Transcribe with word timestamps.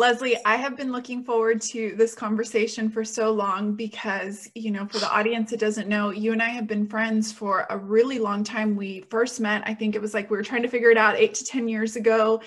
Leslie, 0.00 0.38
I 0.46 0.56
have 0.56 0.78
been 0.78 0.92
looking 0.92 1.22
forward 1.22 1.60
to 1.60 1.94
this 1.94 2.14
conversation 2.14 2.88
for 2.88 3.04
so 3.04 3.30
long 3.32 3.74
because, 3.74 4.50
you 4.54 4.70
know, 4.70 4.86
for 4.86 4.98
the 4.98 5.12
audience 5.12 5.50
that 5.50 5.60
doesn't 5.60 5.88
know, 5.90 6.08
you 6.08 6.32
and 6.32 6.42
I 6.42 6.48
have 6.48 6.66
been 6.66 6.86
friends 6.86 7.30
for 7.30 7.66
a 7.68 7.76
really 7.76 8.18
long 8.18 8.42
time. 8.42 8.76
We 8.76 9.02
first 9.10 9.40
met, 9.40 9.62
I 9.66 9.74
think 9.74 9.94
it 9.94 10.00
was 10.00 10.14
like 10.14 10.30
we 10.30 10.38
were 10.38 10.42
trying 10.42 10.62
to 10.62 10.68
figure 10.68 10.90
it 10.90 10.96
out 10.96 11.16
eight 11.16 11.34
to 11.34 11.44
10 11.44 11.68
years 11.68 11.96
ago. 11.96 12.40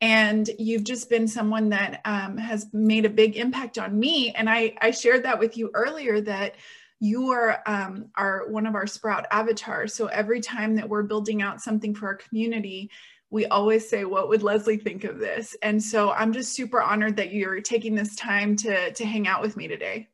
And 0.00 0.48
you've 0.58 0.84
just 0.84 1.10
been 1.10 1.28
someone 1.28 1.68
that 1.68 2.00
um, 2.06 2.38
has 2.38 2.68
made 2.72 3.04
a 3.04 3.10
big 3.10 3.36
impact 3.36 3.76
on 3.76 4.00
me. 4.00 4.30
And 4.30 4.48
I, 4.48 4.74
I 4.80 4.90
shared 4.90 5.24
that 5.24 5.38
with 5.38 5.58
you 5.58 5.70
earlier 5.74 6.22
that 6.22 6.54
you 7.00 7.32
are 7.32 7.62
um, 7.66 8.06
are 8.16 8.48
one 8.48 8.66
of 8.66 8.74
our 8.74 8.86
Sprout 8.86 9.26
avatars. 9.30 9.92
So 9.92 10.06
every 10.06 10.40
time 10.40 10.74
that 10.76 10.88
we're 10.88 11.02
building 11.02 11.42
out 11.42 11.60
something 11.60 11.94
for 11.94 12.06
our 12.06 12.14
community, 12.14 12.90
we 13.30 13.46
always 13.46 13.88
say, 13.88 14.04
what 14.04 14.28
would 14.28 14.42
Leslie 14.42 14.76
think 14.76 15.04
of 15.04 15.18
this? 15.18 15.56
And 15.62 15.82
so 15.82 16.12
I'm 16.12 16.32
just 16.32 16.52
super 16.52 16.80
honored 16.80 17.16
that 17.16 17.32
you're 17.32 17.60
taking 17.60 17.94
this 17.94 18.14
time 18.14 18.56
to, 18.56 18.92
to 18.92 19.04
hang 19.04 19.26
out 19.26 19.42
with 19.42 19.56
me 19.56 19.66
today. 19.66 20.08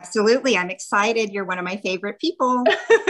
Absolutely. 0.00 0.56
I'm 0.56 0.70
excited. 0.70 1.30
You're 1.30 1.44
one 1.44 1.58
of 1.58 1.64
my 1.64 1.76
favorite 1.76 2.18
people. 2.18 2.64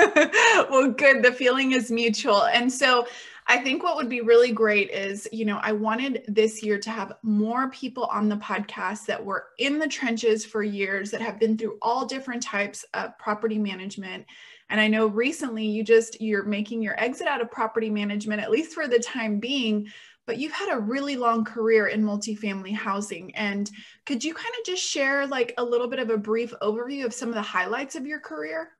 well, 0.69 0.91
good. 0.91 1.23
The 1.23 1.33
feeling 1.33 1.71
is 1.73 1.91
mutual. 1.91 2.47
And 2.47 2.73
so 2.73 3.07
I 3.47 3.59
think 3.59 3.83
what 3.83 3.97
would 3.97 4.09
be 4.09 4.21
really 4.21 4.51
great 4.51 4.91
is, 4.91 5.29
you 5.33 5.45
know, 5.45 5.61
I 5.63 5.73
wanted 5.73 6.25
this 6.27 6.63
year 6.63 6.79
to 6.79 6.91
have 6.91 7.13
more 7.23 7.71
people 7.71 8.05
on 8.05 8.29
the 8.29 8.37
podcast 8.37 9.07
that 9.07 9.25
were 9.25 9.47
in 9.59 9.79
the 9.79 9.89
trenches 9.89 10.45
for 10.45 10.63
years, 10.63 11.13
that 11.13 11.21
have 11.21 11.39
been 11.39 11.57
through 11.57 11.79
all 11.81 12.07
different 12.07 12.43
types 12.43 12.85
of 12.95 13.17
property 13.19 13.59
management, 13.59 14.27
and 14.71 14.81
I 14.81 14.87
know 14.87 15.07
recently 15.09 15.67
you 15.67 15.85
just 15.85 16.21
you're 16.21 16.45
making 16.45 16.81
your 16.83 16.99
exit 16.99 17.27
out 17.27 17.41
of 17.41 17.51
property 17.51 17.91
management 17.91 18.41
at 18.41 18.51
least 18.51 18.73
for 18.73 18.89
the 18.89 18.99
time 19.01 19.41
being, 19.41 19.89
but 20.27 20.39
you've 20.39 20.53
had 20.53 20.73
a 20.73 20.81
really 20.81 21.17
long 21.17 21.45
career 21.45 21.89
in 21.89 22.03
multifamily 22.03 22.75
housing. 22.75 23.35
And 23.35 23.71
could 24.07 24.23
you 24.23 24.33
kind 24.33 24.55
of 24.59 24.65
just 24.65 24.83
share 24.83 25.27
like 25.27 25.53
a 25.59 25.65
little 25.65 25.89
bit 25.89 25.99
of 25.99 26.11
a 26.11 26.17
brief 26.17 26.55
overview 26.63 27.05
of 27.05 27.13
some 27.13 27.29
of 27.29 27.35
the 27.35 27.43
highlights 27.43 27.97
of 27.97 28.07
your 28.07 28.21
career? 28.21 28.71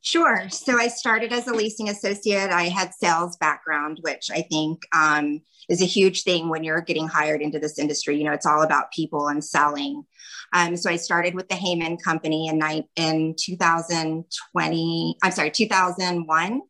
Sure. 0.00 0.48
So 0.48 0.78
I 0.78 0.88
started 0.88 1.32
as 1.32 1.48
a 1.48 1.54
leasing 1.54 1.88
associate. 1.88 2.50
I 2.50 2.64
had 2.64 2.94
sales 2.94 3.36
background, 3.36 3.98
which 4.02 4.30
I 4.30 4.42
think 4.42 4.82
um, 4.96 5.40
is 5.68 5.82
a 5.82 5.86
huge 5.86 6.22
thing 6.22 6.48
when 6.48 6.62
you're 6.62 6.80
getting 6.80 7.08
hired 7.08 7.42
into 7.42 7.58
this 7.58 7.78
industry. 7.78 8.16
You 8.16 8.24
know, 8.24 8.32
it's 8.32 8.46
all 8.46 8.62
about 8.62 8.92
people 8.92 9.28
and 9.28 9.44
selling. 9.44 10.04
Um, 10.52 10.76
so 10.76 10.88
I 10.88 10.96
started 10.96 11.34
with 11.34 11.48
the 11.48 11.56
Heyman 11.56 12.02
Company 12.02 12.48
in 12.48 12.58
night 12.58 12.84
in 12.96 13.34
2020. 13.38 15.16
I'm 15.22 15.32
sorry, 15.32 15.50
2001. 15.50 16.62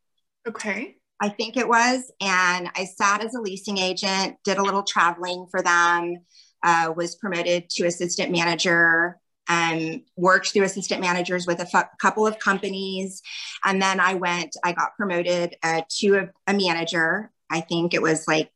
Okay. 0.48 0.96
I 1.20 1.28
think 1.28 1.56
it 1.56 1.68
was, 1.68 2.10
and 2.20 2.70
I 2.76 2.84
sat 2.84 3.24
as 3.24 3.34
a 3.34 3.40
leasing 3.40 3.76
agent, 3.76 4.36
did 4.44 4.58
a 4.58 4.62
little 4.62 4.84
traveling 4.84 5.46
for 5.50 5.62
them, 5.62 6.18
uh, 6.62 6.92
was 6.96 7.16
promoted 7.16 7.68
to 7.70 7.86
assistant 7.86 8.30
manager 8.30 9.18
um, 9.48 10.02
worked 10.16 10.52
through 10.52 10.64
assistant 10.64 11.00
managers 11.00 11.46
with 11.46 11.60
a 11.60 11.68
f- 11.74 11.90
couple 11.98 12.26
of 12.26 12.38
companies. 12.38 13.22
And 13.64 13.80
then 13.80 14.00
I 14.00 14.14
went, 14.14 14.56
I 14.64 14.72
got 14.72 14.96
promoted 14.96 15.56
uh, 15.62 15.82
to 16.00 16.16
a, 16.16 16.28
a 16.46 16.54
manager. 16.54 17.30
I 17.50 17.60
think 17.60 17.94
it 17.94 18.02
was 18.02 18.28
like 18.28 18.50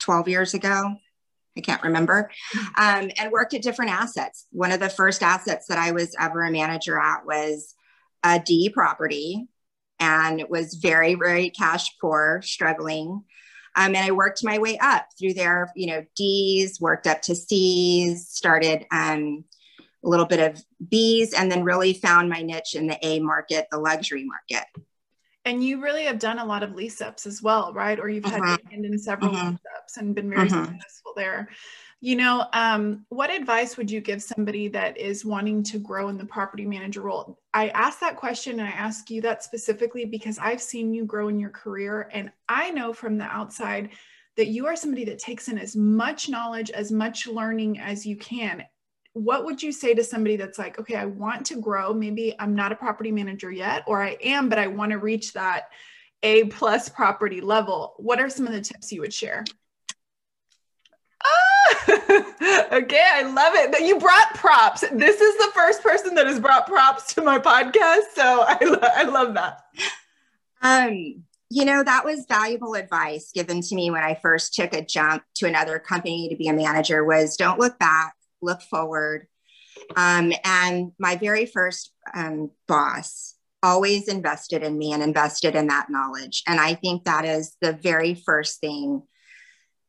12 0.00 0.28
years 0.28 0.54
ago. 0.54 0.94
I 1.56 1.62
can't 1.62 1.82
remember, 1.82 2.30
um, 2.76 3.10
and 3.16 3.32
worked 3.32 3.54
at 3.54 3.62
different 3.62 3.90
assets. 3.90 4.44
One 4.52 4.72
of 4.72 4.80
the 4.80 4.90
first 4.90 5.22
assets 5.22 5.68
that 5.68 5.78
I 5.78 5.92
was 5.92 6.14
ever 6.20 6.42
a 6.42 6.50
manager 6.50 7.00
at 7.00 7.24
was 7.24 7.74
a 8.22 8.38
D 8.38 8.68
property 8.68 9.48
and 9.98 10.40
it 10.40 10.50
was 10.50 10.74
very, 10.74 11.14
very 11.14 11.50
cash 11.50 11.96
poor, 11.98 12.42
struggling. 12.42 13.24
Um, 13.74 13.94
and 13.94 13.98
I 13.98 14.10
worked 14.12 14.44
my 14.44 14.58
way 14.58 14.78
up 14.78 15.06
through 15.18 15.34
there, 15.34 15.70
you 15.74 15.86
know, 15.86 16.04
D's, 16.16 16.80
worked 16.80 17.06
up 17.06 17.22
to 17.22 17.34
C's, 17.34 18.28
started 18.28 18.86
um, 18.90 19.44
a 20.06 20.08
little 20.08 20.24
bit 20.24 20.40
of 20.40 20.64
B's, 20.88 21.34
and 21.34 21.50
then 21.50 21.64
really 21.64 21.92
found 21.92 22.30
my 22.30 22.40
niche 22.40 22.76
in 22.76 22.86
the 22.86 22.98
A 23.04 23.18
market, 23.18 23.66
the 23.70 23.78
luxury 23.78 24.24
market. 24.24 24.64
And 25.44 25.62
you 25.62 25.82
really 25.82 26.04
have 26.04 26.18
done 26.18 26.38
a 26.38 26.44
lot 26.44 26.62
of 26.62 26.74
lease 26.74 27.00
ups 27.00 27.26
as 27.26 27.42
well, 27.42 27.72
right? 27.72 27.98
Or 27.98 28.08
you've 28.08 28.24
had 28.24 28.40
uh-huh. 28.40 28.58
in 28.70 28.98
several 28.98 29.34
uh-huh. 29.34 29.50
lease 29.50 29.60
ups 29.76 29.96
and 29.96 30.14
been 30.14 30.30
very 30.30 30.48
uh-huh. 30.48 30.66
successful 30.66 31.12
there. 31.16 31.48
You 32.00 32.16
know, 32.16 32.46
um, 32.52 33.06
what 33.08 33.30
advice 33.30 33.76
would 33.76 33.90
you 33.90 34.00
give 34.00 34.22
somebody 34.22 34.68
that 34.68 34.98
is 34.98 35.24
wanting 35.24 35.62
to 35.64 35.78
grow 35.78 36.08
in 36.08 36.18
the 36.18 36.26
property 36.26 36.66
manager 36.66 37.00
role? 37.00 37.38
I 37.54 37.68
asked 37.68 38.00
that 38.00 38.16
question 38.16 38.60
and 38.60 38.68
I 38.68 38.72
ask 38.72 39.08
you 39.08 39.20
that 39.22 39.42
specifically 39.42 40.04
because 40.04 40.38
I've 40.38 40.60
seen 40.60 40.92
you 40.92 41.04
grow 41.04 41.28
in 41.28 41.40
your 41.40 41.50
career. 41.50 42.08
And 42.12 42.30
I 42.48 42.70
know 42.70 42.92
from 42.92 43.16
the 43.16 43.24
outside 43.24 43.90
that 44.36 44.48
you 44.48 44.66
are 44.66 44.76
somebody 44.76 45.04
that 45.06 45.18
takes 45.18 45.48
in 45.48 45.58
as 45.58 45.74
much 45.74 46.28
knowledge, 46.28 46.70
as 46.70 46.92
much 46.92 47.26
learning 47.26 47.78
as 47.78 48.04
you 48.04 48.16
can 48.16 48.64
what 49.16 49.46
would 49.46 49.62
you 49.62 49.72
say 49.72 49.94
to 49.94 50.04
somebody 50.04 50.36
that's 50.36 50.58
like, 50.58 50.78
okay, 50.78 50.94
I 50.94 51.06
want 51.06 51.46
to 51.46 51.58
grow. 51.58 51.94
Maybe 51.94 52.34
I'm 52.38 52.54
not 52.54 52.70
a 52.70 52.76
property 52.76 53.10
manager 53.10 53.50
yet, 53.50 53.82
or 53.86 54.02
I 54.02 54.18
am, 54.22 54.50
but 54.50 54.58
I 54.58 54.66
want 54.66 54.92
to 54.92 54.98
reach 54.98 55.32
that 55.32 55.70
A 56.22 56.44
plus 56.44 56.90
property 56.90 57.40
level. 57.40 57.94
What 57.96 58.20
are 58.20 58.28
some 58.28 58.46
of 58.46 58.52
the 58.52 58.60
tips 58.60 58.92
you 58.92 59.00
would 59.00 59.14
share? 59.14 59.42
Ah, 61.24 61.84
okay, 62.72 63.06
I 63.14 63.22
love 63.22 63.54
it 63.54 63.72
that 63.72 63.84
you 63.86 63.98
brought 63.98 64.34
props. 64.34 64.82
This 64.92 65.18
is 65.18 65.36
the 65.38 65.50
first 65.54 65.82
person 65.82 66.14
that 66.16 66.26
has 66.26 66.38
brought 66.38 66.66
props 66.66 67.14
to 67.14 67.22
my 67.22 67.38
podcast, 67.38 68.12
so 68.14 68.44
I, 68.46 68.58
lo- 68.62 68.78
I 68.82 69.04
love 69.04 69.32
that. 69.32 69.62
Um, 70.60 71.24
you 71.48 71.64
know, 71.64 71.82
that 71.82 72.04
was 72.04 72.26
valuable 72.28 72.74
advice 72.74 73.30
given 73.32 73.62
to 73.62 73.74
me 73.74 73.90
when 73.90 74.02
I 74.02 74.14
first 74.14 74.52
took 74.52 74.74
a 74.74 74.84
jump 74.84 75.22
to 75.36 75.46
another 75.46 75.78
company 75.78 76.28
to 76.28 76.36
be 76.36 76.48
a 76.48 76.52
manager 76.52 77.02
was 77.02 77.36
don't 77.38 77.58
look 77.58 77.78
back 77.78 78.15
look 78.46 78.62
forward. 78.62 79.26
Um, 79.94 80.32
and 80.44 80.92
my 80.98 81.16
very 81.16 81.44
first 81.44 81.92
um, 82.14 82.50
boss 82.66 83.34
always 83.62 84.08
invested 84.08 84.62
in 84.62 84.78
me 84.78 84.92
and 84.92 85.02
invested 85.02 85.54
in 85.54 85.66
that 85.66 85.90
knowledge. 85.90 86.42
And 86.46 86.60
I 86.60 86.74
think 86.74 87.04
that 87.04 87.24
is 87.24 87.56
the 87.60 87.72
very 87.72 88.14
first 88.14 88.60
thing 88.60 89.02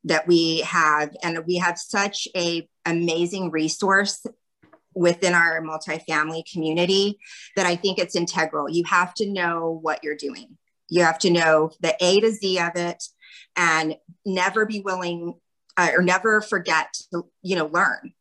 that 0.03 0.28
we 0.28 0.62
have. 0.62 1.16
And 1.23 1.45
we 1.45 1.57
have 1.57 1.78
such 1.78 2.28
a 2.35 2.68
amazing 2.85 3.51
resource 3.51 4.25
within 4.95 5.34
our 5.34 5.62
multifamily 5.62 6.44
community 6.51 7.19
that 7.56 7.68
I 7.68 7.75
think 7.75 8.00
it's 8.00 8.16
integral. 8.16 8.69
You 8.69 8.84
have 8.85 9.13
to 9.16 9.29
know 9.29 9.79
what 9.81 10.03
you're 10.03 10.16
doing. 10.16 10.57
You 10.89 11.03
have 11.03 11.19
to 11.19 11.29
know 11.29 11.72
the 11.81 11.95
A 12.00 12.19
to 12.22 12.31
Z 12.31 12.59
of 12.59 12.72
it 12.75 13.03
and 13.56 13.95
never 14.25 14.66
be 14.66 14.79
willing 14.79 15.35
uh, 15.75 15.91
or 15.95 16.01
never 16.01 16.41
forget 16.41 16.94
to, 17.12 17.28
you 17.44 17.56
know, 17.56 17.68
learn 17.68 18.13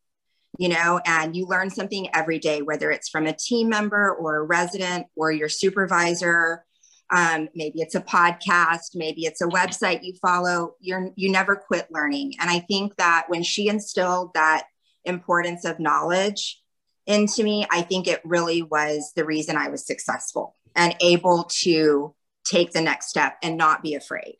you 0.57 0.69
know, 0.69 0.99
and 1.05 1.35
you 1.35 1.45
learn 1.45 1.69
something 1.69 2.09
every 2.13 2.39
day, 2.39 2.61
whether 2.61 2.91
it's 2.91 3.09
from 3.09 3.27
a 3.27 3.33
team 3.33 3.69
member 3.69 4.13
or 4.13 4.37
a 4.37 4.43
resident 4.43 5.07
or 5.15 5.31
your 5.31 5.49
supervisor. 5.49 6.63
Um, 7.09 7.47
maybe 7.55 7.81
it's 7.81 7.95
a 7.95 8.01
podcast, 8.01 8.95
maybe 8.95 9.21
it's 9.25 9.41
a 9.41 9.47
website 9.47 10.03
you 10.03 10.13
follow. 10.21 10.75
You're 10.81 11.11
you 11.15 11.31
never 11.31 11.55
quit 11.55 11.87
learning, 11.89 12.33
and 12.39 12.49
I 12.49 12.59
think 12.59 12.95
that 12.97 13.25
when 13.27 13.43
she 13.43 13.69
instilled 13.69 14.33
that 14.33 14.67
importance 15.05 15.63
of 15.63 15.79
knowledge 15.79 16.61
into 17.05 17.43
me, 17.43 17.65
I 17.71 17.81
think 17.81 18.07
it 18.07 18.21
really 18.25 18.61
was 18.61 19.13
the 19.15 19.23
reason 19.23 19.55
I 19.55 19.69
was 19.69 19.85
successful 19.85 20.55
and 20.75 20.95
able 20.99 21.45
to 21.61 22.13
take 22.45 22.71
the 22.71 22.81
next 22.81 23.07
step 23.07 23.37
and 23.41 23.57
not 23.57 23.81
be 23.81 23.95
afraid. 23.95 24.35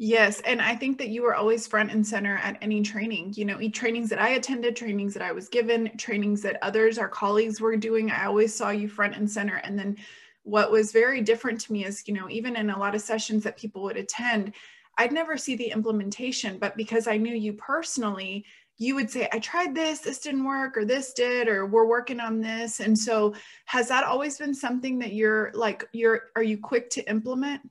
Yes. 0.00 0.40
And 0.42 0.62
I 0.62 0.76
think 0.76 0.96
that 0.98 1.08
you 1.08 1.22
were 1.22 1.34
always 1.34 1.66
front 1.66 1.90
and 1.90 2.06
center 2.06 2.36
at 2.36 2.56
any 2.62 2.82
training, 2.82 3.32
you 3.36 3.44
know, 3.44 3.58
trainings 3.70 4.08
that 4.10 4.20
I 4.20 4.30
attended, 4.30 4.76
trainings 4.76 5.12
that 5.14 5.24
I 5.24 5.32
was 5.32 5.48
given, 5.48 5.90
trainings 5.98 6.40
that 6.42 6.62
others, 6.62 6.98
our 6.98 7.08
colleagues 7.08 7.60
were 7.60 7.76
doing. 7.76 8.08
I 8.08 8.26
always 8.26 8.54
saw 8.54 8.70
you 8.70 8.88
front 8.88 9.16
and 9.16 9.28
center. 9.28 9.56
And 9.56 9.76
then 9.76 9.96
what 10.44 10.70
was 10.70 10.92
very 10.92 11.20
different 11.20 11.60
to 11.62 11.72
me 11.72 11.84
is, 11.84 12.06
you 12.06 12.14
know, 12.14 12.30
even 12.30 12.54
in 12.54 12.70
a 12.70 12.78
lot 12.78 12.94
of 12.94 13.00
sessions 13.00 13.42
that 13.42 13.58
people 13.58 13.82
would 13.82 13.96
attend, 13.96 14.54
I'd 14.98 15.10
never 15.12 15.36
see 15.36 15.56
the 15.56 15.72
implementation, 15.72 16.58
but 16.58 16.76
because 16.76 17.08
I 17.08 17.16
knew 17.16 17.34
you 17.34 17.54
personally, 17.54 18.44
you 18.76 18.94
would 18.94 19.10
say, 19.10 19.28
I 19.32 19.40
tried 19.40 19.74
this, 19.74 19.98
this 19.98 20.20
didn't 20.20 20.44
work, 20.44 20.76
or 20.76 20.84
this 20.84 21.12
did, 21.12 21.48
or 21.48 21.66
we're 21.66 21.88
working 21.88 22.20
on 22.20 22.40
this. 22.40 22.78
And 22.78 22.96
so 22.96 23.34
has 23.64 23.88
that 23.88 24.04
always 24.04 24.38
been 24.38 24.54
something 24.54 25.00
that 25.00 25.12
you're 25.12 25.50
like, 25.54 25.84
you're, 25.92 26.30
are 26.36 26.42
you 26.44 26.56
quick 26.56 26.88
to 26.90 27.10
implement? 27.10 27.68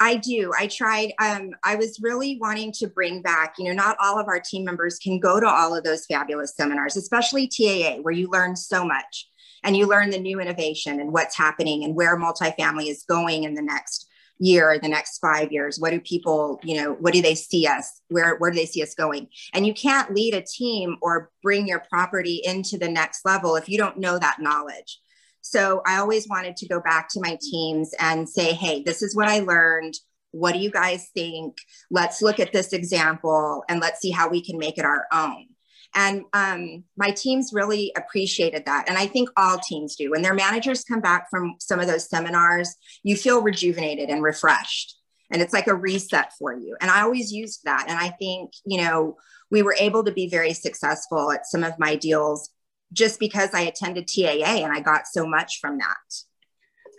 I 0.00 0.16
do. 0.16 0.52
I 0.56 0.68
tried. 0.68 1.12
Um, 1.20 1.50
I 1.64 1.74
was 1.74 1.98
really 2.00 2.38
wanting 2.40 2.72
to 2.72 2.86
bring 2.86 3.20
back, 3.20 3.54
you 3.58 3.64
know, 3.64 3.72
not 3.72 3.96
all 4.00 4.18
of 4.18 4.28
our 4.28 4.40
team 4.40 4.64
members 4.64 4.98
can 4.98 5.18
go 5.18 5.40
to 5.40 5.48
all 5.48 5.74
of 5.74 5.82
those 5.82 6.06
fabulous 6.06 6.54
seminars, 6.54 6.96
especially 6.96 7.48
TAA, 7.48 8.00
where 8.02 8.14
you 8.14 8.30
learn 8.30 8.54
so 8.54 8.84
much 8.84 9.28
and 9.64 9.76
you 9.76 9.86
learn 9.86 10.10
the 10.10 10.18
new 10.18 10.40
innovation 10.40 11.00
and 11.00 11.12
what's 11.12 11.36
happening 11.36 11.82
and 11.82 11.96
where 11.96 12.16
multifamily 12.16 12.88
is 12.88 13.04
going 13.08 13.42
in 13.42 13.54
the 13.54 13.62
next 13.62 14.08
year, 14.38 14.78
the 14.80 14.88
next 14.88 15.18
five 15.18 15.50
years. 15.50 15.80
What 15.80 15.90
do 15.90 16.00
people, 16.00 16.60
you 16.62 16.76
know, 16.80 16.92
what 16.94 17.12
do 17.12 17.20
they 17.20 17.34
see 17.34 17.66
us? 17.66 18.00
Where, 18.08 18.36
where 18.36 18.52
do 18.52 18.56
they 18.56 18.66
see 18.66 18.84
us 18.84 18.94
going? 18.94 19.28
And 19.52 19.66
you 19.66 19.74
can't 19.74 20.14
lead 20.14 20.34
a 20.34 20.42
team 20.42 20.96
or 21.02 21.30
bring 21.42 21.66
your 21.66 21.82
property 21.90 22.40
into 22.44 22.78
the 22.78 22.88
next 22.88 23.24
level 23.24 23.56
if 23.56 23.68
you 23.68 23.78
don't 23.78 23.98
know 23.98 24.16
that 24.18 24.40
knowledge. 24.40 25.00
So 25.50 25.82
I 25.86 25.96
always 25.96 26.28
wanted 26.28 26.56
to 26.56 26.68
go 26.68 26.80
back 26.80 27.08
to 27.10 27.20
my 27.20 27.38
teams 27.40 27.94
and 27.98 28.28
say, 28.28 28.52
hey, 28.52 28.82
this 28.82 29.02
is 29.02 29.16
what 29.16 29.28
I 29.28 29.40
learned. 29.40 29.94
what 30.30 30.52
do 30.52 30.58
you 30.58 30.70
guys 30.70 31.08
think 31.14 31.56
let's 31.90 32.20
look 32.20 32.38
at 32.38 32.52
this 32.52 32.74
example 32.74 33.64
and 33.66 33.80
let's 33.80 34.00
see 34.00 34.10
how 34.10 34.28
we 34.28 34.44
can 34.44 34.58
make 34.58 34.76
it 34.76 34.84
our 34.84 35.06
own 35.10 35.46
and 35.94 36.24
um, 36.32 36.84
my 36.96 37.10
teams 37.10 37.52
really 37.52 37.92
appreciated 37.96 38.66
that. 38.66 38.88
And 38.88 38.98
I 38.98 39.06
think 39.06 39.30
all 39.36 39.58
teams 39.58 39.96
do. 39.96 40.10
When 40.10 40.22
their 40.22 40.34
managers 40.34 40.84
come 40.84 41.00
back 41.00 41.28
from 41.30 41.56
some 41.60 41.80
of 41.80 41.86
those 41.86 42.08
seminars, 42.08 42.74
you 43.02 43.16
feel 43.16 43.42
rejuvenated 43.42 44.10
and 44.10 44.22
refreshed. 44.22 44.96
And 45.30 45.42
it's 45.42 45.52
like 45.52 45.66
a 45.66 45.74
reset 45.74 46.32
for 46.38 46.54
you. 46.54 46.76
And 46.80 46.90
I 46.90 47.02
always 47.02 47.32
used 47.32 47.60
that. 47.64 47.86
And 47.88 47.98
I 47.98 48.10
think, 48.10 48.52
you 48.64 48.82
know, 48.82 49.16
we 49.50 49.62
were 49.62 49.76
able 49.78 50.04
to 50.04 50.12
be 50.12 50.28
very 50.28 50.52
successful 50.52 51.32
at 51.32 51.46
some 51.46 51.64
of 51.64 51.78
my 51.78 51.96
deals 51.96 52.50
just 52.92 53.20
because 53.20 53.50
I 53.54 53.62
attended 53.62 54.08
TAA 54.08 54.64
and 54.64 54.72
I 54.72 54.80
got 54.80 55.06
so 55.06 55.26
much 55.26 55.58
from 55.60 55.78
that 55.78 55.96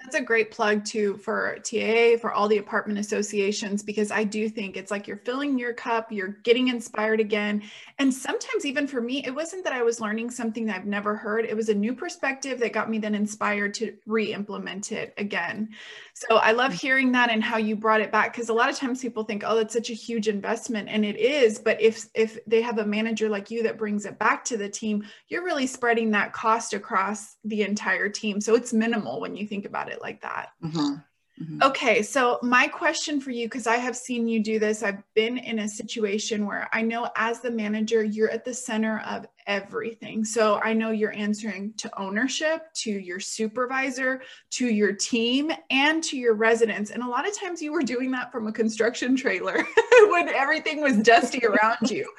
that's 0.01 0.15
a 0.15 0.21
great 0.21 0.49
plug 0.49 0.85
too 0.85 1.17
for 1.17 1.57
TAA, 1.63 2.17
for 2.19 2.31
all 2.31 2.47
the 2.47 2.57
apartment 2.57 2.99
associations, 2.99 3.83
because 3.83 4.11
I 4.11 4.23
do 4.23 4.47
think 4.47 4.77
it's 4.77 4.91
like 4.91 5.07
you're 5.07 5.17
filling 5.17 5.59
your 5.59 5.73
cup, 5.73 6.11
you're 6.11 6.37
getting 6.43 6.69
inspired 6.69 7.19
again. 7.19 7.63
And 7.97 8.13
sometimes, 8.13 8.65
even 8.65 8.87
for 8.87 9.01
me, 9.01 9.25
it 9.25 9.35
wasn't 9.35 9.65
that 9.65 9.73
I 9.73 9.83
was 9.83 9.99
learning 9.99 10.31
something 10.31 10.65
that 10.65 10.77
I've 10.77 10.85
never 10.85 11.15
heard, 11.15 11.45
it 11.45 11.55
was 11.55 11.69
a 11.69 11.73
new 11.73 11.93
perspective 11.93 12.59
that 12.59 12.71
got 12.71 12.89
me 12.89 12.97
then 12.97 13.13
inspired 13.13 13.73
to 13.75 13.93
re 14.05 14.33
implement 14.33 14.93
it 14.93 15.13
again. 15.17 15.69
So 16.13 16.37
I 16.37 16.53
love 16.53 16.71
mm. 16.71 16.81
hearing 16.81 17.11
that 17.13 17.29
and 17.29 17.43
how 17.43 17.57
you 17.57 17.75
brought 17.75 18.01
it 18.01 18.11
back 18.11 18.33
because 18.33 18.49
a 18.49 18.53
lot 18.53 18.69
of 18.69 18.77
times 18.77 19.01
people 19.01 19.23
think, 19.23 19.43
oh, 19.45 19.57
that's 19.57 19.73
such 19.73 19.89
a 19.89 19.93
huge 19.93 20.27
investment, 20.27 20.87
and 20.89 21.03
it 21.03 21.17
is. 21.17 21.59
But 21.59 21.81
if 21.81 22.07
if 22.13 22.39
they 22.45 22.61
have 22.61 22.77
a 22.77 22.85
manager 22.85 23.27
like 23.27 23.51
you 23.51 23.63
that 23.63 23.77
brings 23.77 24.05
it 24.05 24.17
back 24.17 24.45
to 24.45 24.57
the 24.57 24.69
team, 24.69 25.03
you're 25.27 25.43
really 25.43 25.67
spreading 25.67 26.11
that 26.11 26.31
cost 26.31 26.73
across 26.73 27.35
the 27.43 27.63
entire 27.63 28.07
team. 28.07 28.39
So 28.39 28.55
it's 28.55 28.71
minimal 28.71 29.19
when 29.19 29.35
you 29.35 29.45
think 29.45 29.65
about 29.65 29.88
it 29.88 29.88
like 30.01 30.21
that. 30.21 30.49
Mm-hmm. 30.63 30.95
Mm-hmm. 31.41 31.63
Okay, 31.63 32.01
so 32.01 32.37
my 32.41 32.67
question 32.67 33.21
for 33.21 33.31
you, 33.31 33.45
because 33.45 33.65
I 33.65 33.77
have 33.77 33.95
seen 33.95 34.27
you 34.27 34.43
do 34.43 34.59
this, 34.59 34.83
I've 34.83 35.01
been 35.15 35.37
in 35.37 35.59
a 35.59 35.69
situation 35.69 36.45
where 36.45 36.67
I 36.73 36.81
know 36.81 37.09
as 37.15 37.39
the 37.39 37.51
manager, 37.51 38.03
you're 38.03 38.29
at 38.29 38.43
the 38.43 38.53
center 38.53 38.99
of 39.07 39.25
everything. 39.47 40.25
So 40.25 40.59
I 40.61 40.73
know 40.73 40.91
you're 40.91 41.15
answering 41.15 41.73
to 41.77 41.99
ownership, 41.99 42.63
to 42.75 42.91
your 42.91 43.21
supervisor, 43.21 44.21
to 44.51 44.67
your 44.67 44.91
team, 44.91 45.51
and 45.69 46.03
to 46.03 46.17
your 46.17 46.33
residents. 46.33 46.91
And 46.91 47.01
a 47.01 47.07
lot 47.07 47.27
of 47.27 47.39
times 47.39 47.61
you 47.61 47.71
were 47.71 47.83
doing 47.83 48.11
that 48.11 48.33
from 48.33 48.47
a 48.47 48.51
construction 48.51 49.15
trailer 49.15 49.65
when 50.09 50.27
everything 50.27 50.81
was 50.81 50.97
dusty 50.97 51.41
around 51.45 51.89
you. 51.89 52.11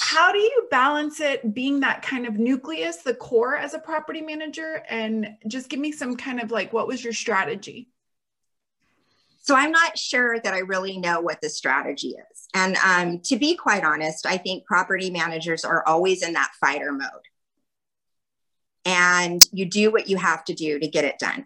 How 0.00 0.32
do 0.32 0.38
you 0.38 0.66
balance 0.70 1.20
it 1.20 1.54
being 1.54 1.78
that 1.80 2.02
kind 2.02 2.26
of 2.26 2.34
nucleus, 2.34 2.98
the 2.98 3.14
core 3.14 3.56
as 3.56 3.74
a 3.74 3.78
property 3.78 4.20
manager? 4.20 4.82
And 4.90 5.28
just 5.46 5.70
give 5.70 5.78
me 5.78 5.92
some 5.92 6.16
kind 6.16 6.40
of 6.40 6.50
like, 6.50 6.72
what 6.72 6.88
was 6.88 7.04
your 7.04 7.12
strategy? 7.12 7.88
So 9.44 9.54
I'm 9.54 9.72
not 9.72 9.98
sure 9.98 10.40
that 10.40 10.54
I 10.54 10.60
really 10.60 10.96
know 10.96 11.20
what 11.20 11.42
the 11.42 11.50
strategy 11.50 12.14
is. 12.32 12.48
And 12.54 12.78
um, 12.78 13.20
to 13.24 13.36
be 13.36 13.56
quite 13.56 13.84
honest, 13.84 14.24
I 14.24 14.38
think 14.38 14.64
property 14.64 15.10
managers 15.10 15.66
are 15.66 15.86
always 15.86 16.22
in 16.22 16.32
that 16.32 16.52
fighter 16.58 16.92
mode. 16.92 17.10
And 18.86 19.42
you 19.52 19.66
do 19.66 19.92
what 19.92 20.08
you 20.08 20.16
have 20.16 20.46
to 20.46 20.54
do 20.54 20.78
to 20.78 20.88
get 20.88 21.04
it 21.04 21.18
done. 21.18 21.44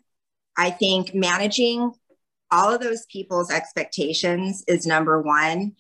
I 0.57 0.71
think 0.71 1.13
managing 1.13 1.93
all 2.53 2.73
of 2.73 2.81
those 2.81 3.05
people's 3.07 3.51
expectations 3.51 4.63
is 4.69 4.87
number 4.87 5.21
one. 5.21 5.73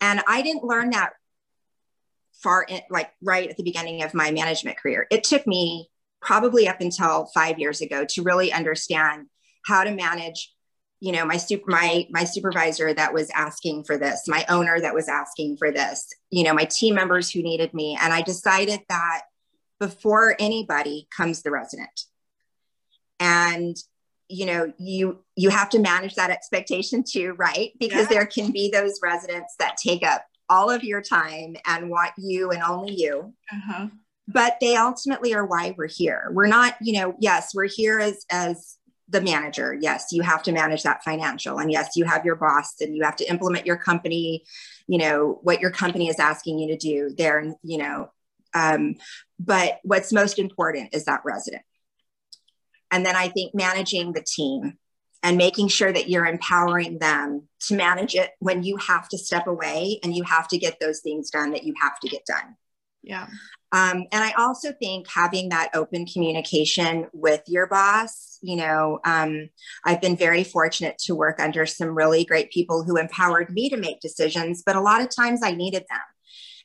And 0.00 0.22
I 0.28 0.42
didn't 0.42 0.62
learn 0.62 0.90
that 0.90 1.14
far 2.40 2.62
in, 2.62 2.82
like 2.88 3.10
right 3.20 3.50
at 3.50 3.56
the 3.56 3.64
beginning 3.64 4.04
of 4.04 4.14
my 4.14 4.30
management 4.30 4.78
career. 4.78 5.08
It 5.10 5.24
took 5.24 5.44
me 5.44 5.90
probably 6.22 6.68
up 6.68 6.80
until 6.80 7.26
five 7.34 7.58
years 7.58 7.80
ago 7.80 8.04
to 8.10 8.22
really 8.22 8.52
understand 8.52 9.26
how 9.66 9.82
to 9.82 9.90
manage 9.90 10.53
you 11.04 11.12
know 11.12 11.26
my 11.26 11.36
super 11.36 11.70
my 11.70 12.06
my 12.08 12.24
supervisor 12.24 12.94
that 12.94 13.12
was 13.12 13.28
asking 13.34 13.84
for 13.84 13.98
this 13.98 14.26
my 14.26 14.42
owner 14.48 14.80
that 14.80 14.94
was 14.94 15.06
asking 15.06 15.54
for 15.58 15.70
this 15.70 16.08
you 16.30 16.42
know 16.42 16.54
my 16.54 16.64
team 16.64 16.94
members 16.94 17.30
who 17.30 17.42
needed 17.42 17.74
me. 17.74 17.98
And 18.00 18.10
i 18.10 18.22
decided 18.22 18.80
that 18.88 19.22
before 19.78 20.34
anybody 20.38 21.06
comes 21.14 21.42
the 21.42 21.50
resident. 21.50 22.06
And 23.20 23.76
you 24.28 24.46
know 24.46 24.72
you 24.78 25.22
you 25.36 25.50
have 25.50 25.68
to 25.70 25.78
manage 25.78 26.14
that 26.14 26.30
expectation 26.30 27.04
too 27.06 27.34
right? 27.36 27.72
Because 27.78 28.06
yeah. 28.10 28.14
there 28.14 28.26
can 28.26 28.50
be 28.50 28.70
those 28.70 28.98
residents 29.02 29.56
that 29.58 29.76
take 29.76 30.02
up 30.02 30.24
all 30.48 30.70
of 30.70 30.84
your 30.84 31.02
time 31.02 31.56
and 31.66 31.90
want 31.90 32.12
you 32.16 32.50
and 32.50 32.62
only 32.62 32.94
you. 32.94 33.34
Uh-huh. 33.52 33.88
but 34.26 34.56
they 34.62 34.74
ultimately 34.76 35.34
are 35.34 35.44
why 35.44 35.74
we're 35.76 35.86
here. 35.86 36.30
We're 36.32 36.46
not 36.46 36.76
you 36.80 36.98
know 36.98 37.14
yes 37.20 37.54
we're 37.54 37.68
here 37.68 38.00
as 38.00 38.24
as 38.30 38.78
the 39.08 39.20
manager. 39.20 39.76
Yes, 39.78 40.06
you 40.12 40.22
have 40.22 40.42
to 40.44 40.52
manage 40.52 40.82
that 40.82 41.04
financial. 41.04 41.58
And 41.58 41.70
yes, 41.70 41.96
you 41.96 42.04
have 42.04 42.24
your 42.24 42.36
boss 42.36 42.80
and 42.80 42.96
you 42.96 43.02
have 43.02 43.16
to 43.16 43.28
implement 43.28 43.66
your 43.66 43.76
company, 43.76 44.44
you 44.86 44.98
know, 44.98 45.38
what 45.42 45.60
your 45.60 45.70
company 45.70 46.08
is 46.08 46.18
asking 46.18 46.58
you 46.58 46.68
to 46.68 46.76
do 46.76 47.14
there, 47.16 47.54
you 47.62 47.78
know. 47.78 48.10
Um, 48.54 48.96
but 49.38 49.80
what's 49.82 50.12
most 50.12 50.38
important 50.38 50.94
is 50.94 51.04
that 51.04 51.22
resident. 51.24 51.62
And 52.90 53.04
then 53.04 53.16
I 53.16 53.28
think 53.28 53.54
managing 53.54 54.12
the 54.12 54.24
team 54.24 54.78
and 55.22 55.36
making 55.36 55.68
sure 55.68 55.92
that 55.92 56.08
you're 56.08 56.26
empowering 56.26 56.98
them 56.98 57.48
to 57.60 57.74
manage 57.74 58.14
it 58.14 58.30
when 58.38 58.62
you 58.62 58.76
have 58.76 59.08
to 59.08 59.18
step 59.18 59.46
away 59.46 59.98
and 60.02 60.14
you 60.14 60.22
have 60.22 60.46
to 60.48 60.58
get 60.58 60.78
those 60.80 61.00
things 61.00 61.30
done 61.30 61.50
that 61.52 61.64
you 61.64 61.74
have 61.80 61.98
to 62.00 62.08
get 62.08 62.24
done. 62.26 62.56
Yeah. 63.02 63.26
Um, 63.74 64.04
and 64.12 64.22
I 64.22 64.32
also 64.38 64.70
think 64.70 65.08
having 65.10 65.48
that 65.48 65.70
open 65.74 66.06
communication 66.06 67.08
with 67.12 67.42
your 67.48 67.66
boss, 67.66 68.38
you 68.40 68.54
know, 68.54 69.00
um, 69.04 69.48
I've 69.84 70.00
been 70.00 70.16
very 70.16 70.44
fortunate 70.44 70.96
to 70.98 71.16
work 71.16 71.40
under 71.40 71.66
some 71.66 71.88
really 71.88 72.24
great 72.24 72.52
people 72.52 72.84
who 72.84 72.96
empowered 72.96 73.50
me 73.50 73.68
to 73.70 73.76
make 73.76 73.98
decisions, 73.98 74.62
but 74.64 74.76
a 74.76 74.80
lot 74.80 75.00
of 75.00 75.08
times 75.10 75.40
I 75.42 75.50
needed 75.50 75.82
them. 75.90 76.00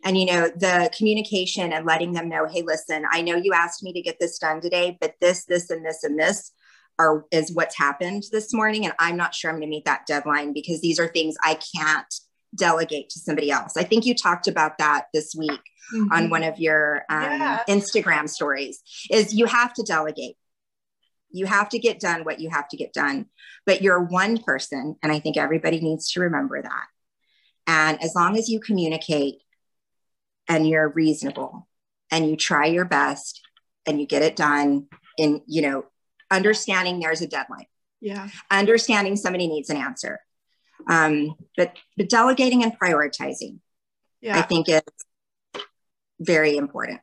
And, 0.06 0.20
you 0.20 0.28
know, 0.28 0.50
the 0.56 0.92
communication 0.96 1.74
and 1.74 1.84
letting 1.84 2.14
them 2.14 2.30
know, 2.30 2.46
hey, 2.46 2.62
listen, 2.62 3.04
I 3.12 3.24
know 3.24 3.36
you 3.36 3.54
asked 3.54 3.82
me 3.82 3.92
to 3.92 4.02
get 4.02 4.18
this 4.20 4.38
done 4.38 4.62
today, 4.62 4.96
but 5.02 5.16
this, 5.20 5.46
this, 5.46 5.72
and 5.72 5.84
this, 5.84 6.04
and 6.04 6.18
this 6.18 6.52
are 7.00 7.26
is 7.32 7.52
what's 7.52 7.76
happened 7.76 8.26
this 8.32 8.54
morning. 8.54 8.86
And 8.86 8.94
I'm 9.00 9.18
not 9.18 9.34
sure 9.34 9.50
I'm 9.50 9.58
going 9.58 9.68
to 9.68 9.70
meet 9.70 9.86
that 9.86 10.06
deadline 10.06 10.54
because 10.54 10.80
these 10.82 11.00
are 11.00 11.08
things 11.08 11.36
I 11.44 11.58
can't 11.76 12.14
delegate 12.56 13.10
to 13.10 13.20
somebody 13.20 13.50
else. 13.50 13.78
I 13.78 13.84
think 13.84 14.06
you 14.06 14.14
talked 14.14 14.48
about 14.48 14.78
that 14.78 15.06
this 15.12 15.34
week 15.36 15.62
mm-hmm. 15.94 16.12
on 16.12 16.30
one 16.30 16.44
of 16.44 16.60
your 16.60 17.04
um, 17.10 17.22
yeah. 17.22 17.64
Instagram 17.68 18.30
stories 18.30 18.82
is 19.12 19.34
you 19.34 19.46
have 19.46 19.74
to 19.76 19.84
delegate. 19.84 20.36
You 21.32 21.46
have 21.46 21.70
to 21.70 21.80
get 21.80 22.00
done 22.00 22.24
what 22.24 22.40
you 22.40 22.50
have 22.50 22.68
to 22.70 22.78
get 22.78 22.92
done, 22.92 23.28
but 23.66 23.82
you're 23.82 24.02
one 24.02 24.40
person. 24.40 24.96
And 25.04 25.12
I 25.12 25.20
think 25.20 25.38
everybody 25.38 25.80
needs 25.80 26.12
to 26.14 26.22
remember 26.22 26.62
that. 26.62 26.86
And 27.68 28.02
as 28.02 28.16
long 28.16 28.36
as 28.36 28.50
you 28.50 28.60
communicate 28.60 29.36
and 30.48 30.68
you're 30.68 30.90
reasonable 30.90 31.68
and 32.10 32.28
you 32.28 32.36
try 32.36 32.66
your 32.66 32.86
best 32.86 33.42
and 33.86 34.00
you 34.00 34.08
get 34.08 34.24
it 34.24 34.36
done 34.36 34.88
in, 35.18 35.42
you 35.46 35.62
know, 35.62 35.86
understanding 36.32 37.00
there's 37.00 37.22
a 37.22 37.28
deadline. 37.28 37.68
Yeah. 38.02 38.30
Understanding 38.50 39.16
somebody 39.16 39.48
needs 39.48 39.70
an 39.70 39.78
answer. 39.78 40.20
Um, 40.90 41.36
but, 41.58 41.76
but 41.96 42.10
delegating 42.10 42.64
and 42.64 42.74
prioritizing, 42.80 43.60
yeah. 44.22 44.40
I 44.40 44.42
think 44.42 44.68
is 44.68 44.82
very 46.20 46.58
important. 46.58 47.02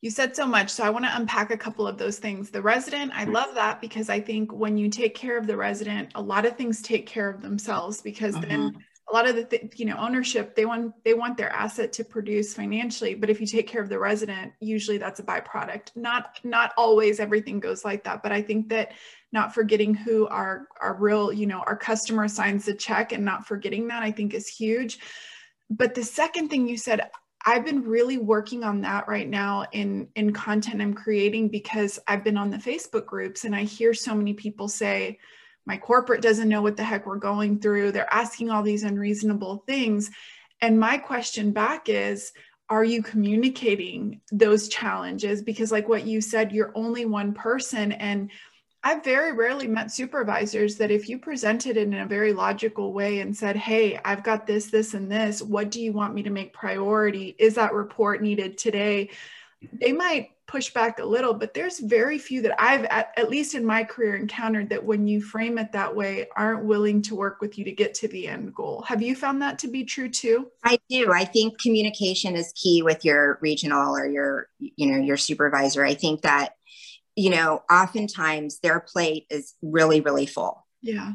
You 0.00 0.10
said 0.10 0.34
so 0.34 0.46
much. 0.46 0.70
So 0.70 0.82
I 0.82 0.90
want 0.90 1.04
to 1.04 1.14
unpack 1.14 1.50
a 1.50 1.58
couple 1.58 1.86
of 1.86 1.98
those 1.98 2.18
things. 2.18 2.50
The 2.50 2.62
resident, 2.62 3.12
I 3.14 3.24
love 3.24 3.54
that 3.56 3.82
because 3.82 4.08
I 4.08 4.20
think 4.20 4.50
when 4.50 4.78
you 4.78 4.88
take 4.88 5.14
care 5.14 5.36
of 5.36 5.46
the 5.46 5.58
resident, 5.58 6.12
a 6.14 6.22
lot 6.22 6.46
of 6.46 6.56
things 6.56 6.80
take 6.80 7.06
care 7.06 7.28
of 7.28 7.42
themselves 7.42 8.00
because 8.00 8.34
mm-hmm. 8.34 8.48
then 8.48 8.76
a 9.10 9.14
lot 9.14 9.28
of 9.28 9.36
the 9.36 9.44
th- 9.44 9.72
you 9.76 9.84
know 9.84 9.96
ownership 9.96 10.54
they 10.54 10.64
want 10.64 10.92
they 11.04 11.14
want 11.14 11.36
their 11.36 11.50
asset 11.50 11.92
to 11.92 12.04
produce 12.04 12.54
financially 12.54 13.14
but 13.14 13.30
if 13.30 13.40
you 13.40 13.46
take 13.46 13.66
care 13.66 13.82
of 13.82 13.88
the 13.88 13.98
resident 13.98 14.52
usually 14.60 14.98
that's 14.98 15.20
a 15.20 15.22
byproduct 15.22 15.96
not 15.96 16.38
not 16.44 16.72
always 16.76 17.18
everything 17.18 17.60
goes 17.60 17.84
like 17.84 18.04
that 18.04 18.22
but 18.22 18.32
i 18.32 18.40
think 18.40 18.68
that 18.68 18.92
not 19.32 19.54
forgetting 19.54 19.94
who 19.94 20.26
our 20.28 20.68
our 20.80 20.94
real 20.94 21.32
you 21.32 21.46
know 21.46 21.60
our 21.66 21.76
customer 21.76 22.28
signs 22.28 22.64
the 22.66 22.74
check 22.74 23.12
and 23.12 23.24
not 23.24 23.46
forgetting 23.46 23.88
that 23.88 24.02
i 24.02 24.10
think 24.10 24.32
is 24.32 24.46
huge 24.46 24.98
but 25.70 25.94
the 25.94 26.04
second 26.04 26.48
thing 26.48 26.68
you 26.68 26.76
said 26.76 27.10
I've 27.46 27.64
been 27.64 27.84
really 27.84 28.18
working 28.18 28.64
on 28.64 28.82
that 28.82 29.08
right 29.08 29.28
now 29.28 29.64
in 29.72 30.08
in 30.14 30.32
content 30.32 30.82
I'm 30.82 30.94
creating 30.94 31.48
because 31.48 31.98
I've 32.06 32.22
been 32.22 32.36
on 32.36 32.50
the 32.50 32.58
Facebook 32.58 33.06
groups 33.06 33.44
and 33.44 33.56
I 33.56 33.64
hear 33.64 33.94
so 33.94 34.14
many 34.14 34.34
people 34.34 34.68
say 34.68 35.18
my 35.66 35.76
corporate 35.76 36.22
doesn't 36.22 36.48
know 36.48 36.62
what 36.62 36.76
the 36.76 36.84
heck 36.84 37.06
we're 37.06 37.16
going 37.16 37.60
through. 37.60 37.92
They're 37.92 38.12
asking 38.12 38.50
all 38.50 38.62
these 38.62 38.82
unreasonable 38.82 39.64
things. 39.66 40.10
And 40.60 40.78
my 40.78 40.98
question 40.98 41.52
back 41.52 41.88
is 41.88 42.32
are 42.68 42.84
you 42.84 43.02
communicating 43.02 44.20
those 44.30 44.68
challenges 44.68 45.42
because 45.42 45.72
like 45.72 45.88
what 45.88 46.06
you 46.06 46.20
said 46.20 46.52
you're 46.52 46.72
only 46.74 47.04
one 47.04 47.34
person 47.34 47.92
and 47.92 48.30
I've 48.82 49.04
very 49.04 49.32
rarely 49.32 49.66
met 49.66 49.92
supervisors 49.92 50.76
that 50.76 50.90
if 50.90 51.08
you 51.08 51.18
presented 51.18 51.76
it 51.76 51.86
in 51.86 51.94
a 51.94 52.06
very 52.06 52.32
logical 52.32 52.92
way 52.92 53.20
and 53.20 53.36
said, 53.36 53.56
Hey, 53.56 54.00
I've 54.04 54.22
got 54.22 54.46
this, 54.46 54.70
this, 54.70 54.94
and 54.94 55.10
this, 55.10 55.42
what 55.42 55.70
do 55.70 55.80
you 55.82 55.92
want 55.92 56.14
me 56.14 56.22
to 56.22 56.30
make 56.30 56.52
priority? 56.52 57.36
Is 57.38 57.56
that 57.56 57.74
report 57.74 58.22
needed 58.22 58.56
today? 58.56 59.10
They 59.72 59.92
might 59.92 60.30
push 60.50 60.70
back 60.70 60.98
a 60.98 61.04
little, 61.04 61.32
but 61.32 61.54
there's 61.54 61.78
very 61.78 62.18
few 62.18 62.42
that 62.42 62.60
I've, 62.60 62.84
at, 62.86 63.12
at, 63.16 63.30
least 63.30 63.54
in 63.54 63.64
my 63.64 63.84
career, 63.84 64.16
encountered 64.16 64.68
that 64.70 64.82
when 64.82 65.06
you 65.06 65.22
frame 65.22 65.58
it 65.58 65.70
that 65.72 65.94
way, 65.94 66.26
aren't 66.34 66.64
willing 66.64 67.02
to 67.02 67.14
work 67.14 67.40
with 67.40 67.56
you 67.56 67.64
to 67.64 67.72
get 67.72 67.94
to 67.94 68.08
the 68.08 68.26
end 68.26 68.52
goal. 68.54 68.82
Have 68.88 69.00
you 69.00 69.14
found 69.14 69.40
that 69.42 69.60
to 69.60 69.68
be 69.68 69.84
true 69.84 70.08
too? 70.08 70.50
I 70.64 70.78
do. 70.88 71.12
I 71.12 71.24
think 71.24 71.60
communication 71.60 72.34
is 72.34 72.52
key 72.56 72.82
with 72.82 73.04
your 73.04 73.38
regional 73.40 73.94
or 73.94 74.08
your, 74.08 74.48
you 74.58 74.90
know, 74.90 74.98
your 74.98 75.16
supervisor. 75.18 75.84
I 75.84 75.94
think 75.94 76.22
that, 76.22 76.56
you 77.16 77.30
know, 77.30 77.62
oftentimes 77.70 78.60
their 78.60 78.80
plate 78.80 79.26
is 79.30 79.54
really, 79.62 80.00
really 80.00 80.26
full. 80.26 80.66
Yeah. 80.82 81.12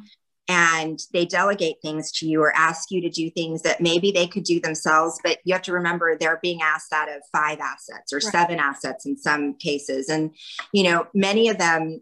And 0.47 0.99
they 1.11 1.25
delegate 1.25 1.77
things 1.81 2.11
to 2.13 2.27
you 2.27 2.41
or 2.41 2.55
ask 2.55 2.91
you 2.91 3.01
to 3.01 3.09
do 3.09 3.31
things 3.31 3.63
that 3.63 3.81
maybe 3.81 4.11
they 4.11 4.27
could 4.27 4.43
do 4.43 4.59
themselves 4.59 5.19
but 5.23 5.39
you 5.43 5.53
have 5.53 5.63
to 5.63 5.73
remember 5.73 6.15
they're 6.15 6.39
being 6.39 6.61
asked 6.61 6.93
out 6.93 7.09
of 7.09 7.23
five 7.31 7.59
assets 7.59 8.13
or 8.13 8.17
right. 8.17 8.23
seven 8.31 8.59
assets 8.59 9.07
in 9.07 9.17
some 9.17 9.55
cases. 9.55 10.07
And 10.07 10.35
you 10.71 10.83
know 10.83 11.07
many 11.15 11.49
of 11.49 11.57
them 11.57 12.01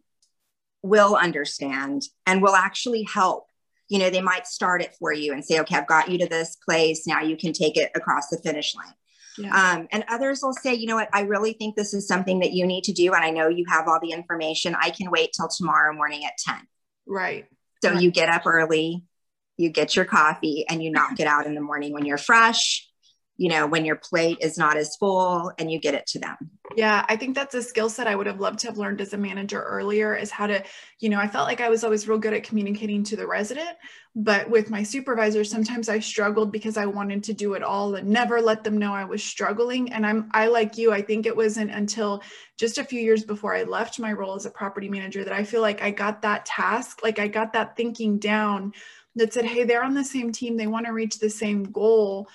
will 0.81 1.15
understand 1.15 2.03
and 2.25 2.41
will 2.41 2.55
actually 2.55 3.03
help. 3.03 3.47
You 3.88 4.00
know 4.00 4.09
they 4.09 4.21
might 4.21 4.45
start 4.45 4.81
it 4.81 4.93
for 5.00 5.13
you 5.13 5.31
and 5.31 5.45
say 5.45 5.62
okay 5.62 5.77
i've 5.77 5.88
got 5.88 6.09
you 6.09 6.17
to 6.17 6.27
this 6.27 6.57
place. 6.57 7.07
Now 7.07 7.21
you 7.21 7.38
can 7.38 7.53
take 7.53 7.77
it 7.77 7.91
across 7.95 8.27
the 8.27 8.39
finish 8.39 8.75
line 8.75 8.93
yeah. 9.37 9.73
Um, 9.75 9.87
and 9.91 10.03
others 10.09 10.41
will 10.43 10.53
say, 10.53 10.73
you 10.73 10.87
know 10.87 10.95
what, 10.95 11.09
I 11.13 11.21
really 11.21 11.53
think 11.53 11.75
this 11.75 11.93
is 11.93 12.07
something 12.07 12.39
that 12.39 12.53
you 12.53 12.65
need 12.65 12.83
to 12.85 12.93
do. 12.93 13.13
And 13.13 13.23
I 13.23 13.31
know 13.31 13.47
you 13.47 13.65
have 13.69 13.87
all 13.87 13.99
the 14.01 14.11
information. 14.11 14.75
I 14.79 14.89
can 14.89 15.11
wait 15.11 15.31
till 15.35 15.47
tomorrow 15.47 15.93
morning 15.93 16.25
at 16.25 16.33
10. 16.37 16.55
Right. 17.07 17.45
So 17.83 17.91
you 17.91 18.11
get 18.11 18.29
up 18.29 18.45
early, 18.45 19.03
you 19.57 19.69
get 19.69 19.95
your 19.95 20.05
coffee, 20.05 20.65
and 20.69 20.81
you 20.81 20.89
knock 20.89 21.19
it 21.19 21.27
out 21.27 21.45
in 21.45 21.53
the 21.53 21.61
morning 21.61 21.91
when 21.91 22.05
you're 22.05 22.17
fresh, 22.17 22.87
you 23.37 23.49
know, 23.49 23.65
when 23.65 23.85
your 23.85 23.95
plate 23.95 24.37
is 24.41 24.57
not 24.57 24.77
as 24.77 24.95
full 24.95 25.51
and 25.57 25.71
you 25.71 25.79
get 25.79 25.95
it 25.95 26.05
to 26.07 26.19
them. 26.19 26.37
Yeah, 26.75 27.05
I 27.07 27.15
think 27.15 27.35
that's 27.35 27.55
a 27.55 27.61
skill 27.61 27.89
set 27.89 28.07
I 28.07 28.15
would 28.15 28.27
have 28.27 28.39
loved 28.39 28.59
to 28.59 28.67
have 28.67 28.77
learned 28.77 29.01
as 29.01 29.13
a 29.13 29.17
manager 29.17 29.61
earlier 29.61 30.15
is 30.15 30.31
how 30.31 30.47
to, 30.47 30.63
you 30.99 31.09
know, 31.09 31.19
I 31.19 31.27
felt 31.27 31.47
like 31.47 31.61
I 31.61 31.69
was 31.69 31.83
always 31.83 32.07
real 32.07 32.17
good 32.17 32.33
at 32.33 32.43
communicating 32.43 33.03
to 33.05 33.15
the 33.15 33.27
resident, 33.27 33.69
but 34.15 34.49
with 34.49 34.69
my 34.69 34.81
supervisor, 34.81 35.43
sometimes 35.43 35.89
I 35.89 35.99
struggled 35.99 36.51
because 36.51 36.77
I 36.77 36.85
wanted 36.85 37.23
to 37.25 37.33
do 37.33 37.53
it 37.53 37.63
all 37.63 37.95
and 37.95 38.07
never 38.07 38.41
let 38.41 38.63
them 38.63 38.77
know 38.77 38.93
I 38.93 39.05
was 39.05 39.23
struggling. 39.23 39.91
And 39.91 40.05
I'm, 40.05 40.29
I 40.33 40.47
like 40.47 40.77
you, 40.77 40.91
I 40.91 41.01
think 41.01 41.25
it 41.25 41.35
wasn't 41.35 41.71
until 41.71 42.23
just 42.57 42.77
a 42.77 42.83
few 42.83 42.99
years 42.99 43.23
before 43.23 43.55
I 43.55 43.63
left 43.63 43.99
my 43.99 44.13
role 44.13 44.35
as 44.35 44.45
a 44.45 44.51
property 44.51 44.89
manager 44.89 45.23
that 45.23 45.33
I 45.33 45.43
feel 45.43 45.61
like 45.61 45.81
I 45.81 45.91
got 45.91 46.21
that 46.21 46.45
task, 46.45 47.01
like 47.03 47.19
I 47.19 47.27
got 47.27 47.53
that 47.53 47.75
thinking 47.75 48.19
down 48.19 48.73
that 49.15 49.33
said, 49.33 49.45
hey, 49.45 49.63
they're 49.63 49.83
on 49.83 49.93
the 49.93 50.03
same 50.03 50.31
team, 50.31 50.57
they 50.57 50.67
want 50.67 50.87
to 50.87 50.91
reach 50.91 51.19
the 51.19 51.29
same 51.29 51.63
goal 51.63 52.27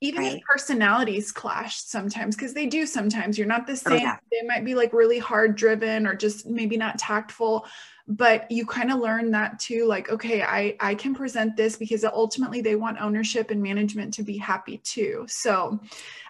even 0.00 0.22
right. 0.22 0.36
if 0.36 0.42
personalities 0.42 1.30
clash 1.30 1.82
sometimes 1.82 2.34
because 2.34 2.54
they 2.54 2.66
do 2.66 2.86
sometimes. 2.86 3.36
You're 3.36 3.46
not 3.46 3.66
the 3.66 3.72
oh, 3.72 3.76
same. 3.76 3.92
oh, 3.92 3.96
yeah. 3.96 4.16
they 4.30 4.46
might 4.46 4.64
be 4.64 4.74
like 4.74 4.92
really 4.92 5.18
hard 5.18 5.56
driven 5.56 6.06
or 6.06 6.14
just 6.14 6.46
maybe 6.46 6.76
not 6.76 6.98
tactful 6.98 7.66
but 8.10 8.50
you 8.50 8.66
kind 8.66 8.90
of 8.90 8.98
learn 8.98 9.30
that 9.30 9.60
too 9.60 9.86
like 9.86 10.10
okay 10.10 10.42
i 10.42 10.76
i 10.80 10.94
can 10.96 11.14
present 11.14 11.56
this 11.56 11.76
because 11.76 12.04
ultimately 12.04 12.60
they 12.60 12.74
want 12.74 13.00
ownership 13.00 13.52
and 13.52 13.62
management 13.62 14.12
to 14.14 14.24
be 14.24 14.36
happy 14.36 14.78
too. 14.78 15.24
So 15.28 15.80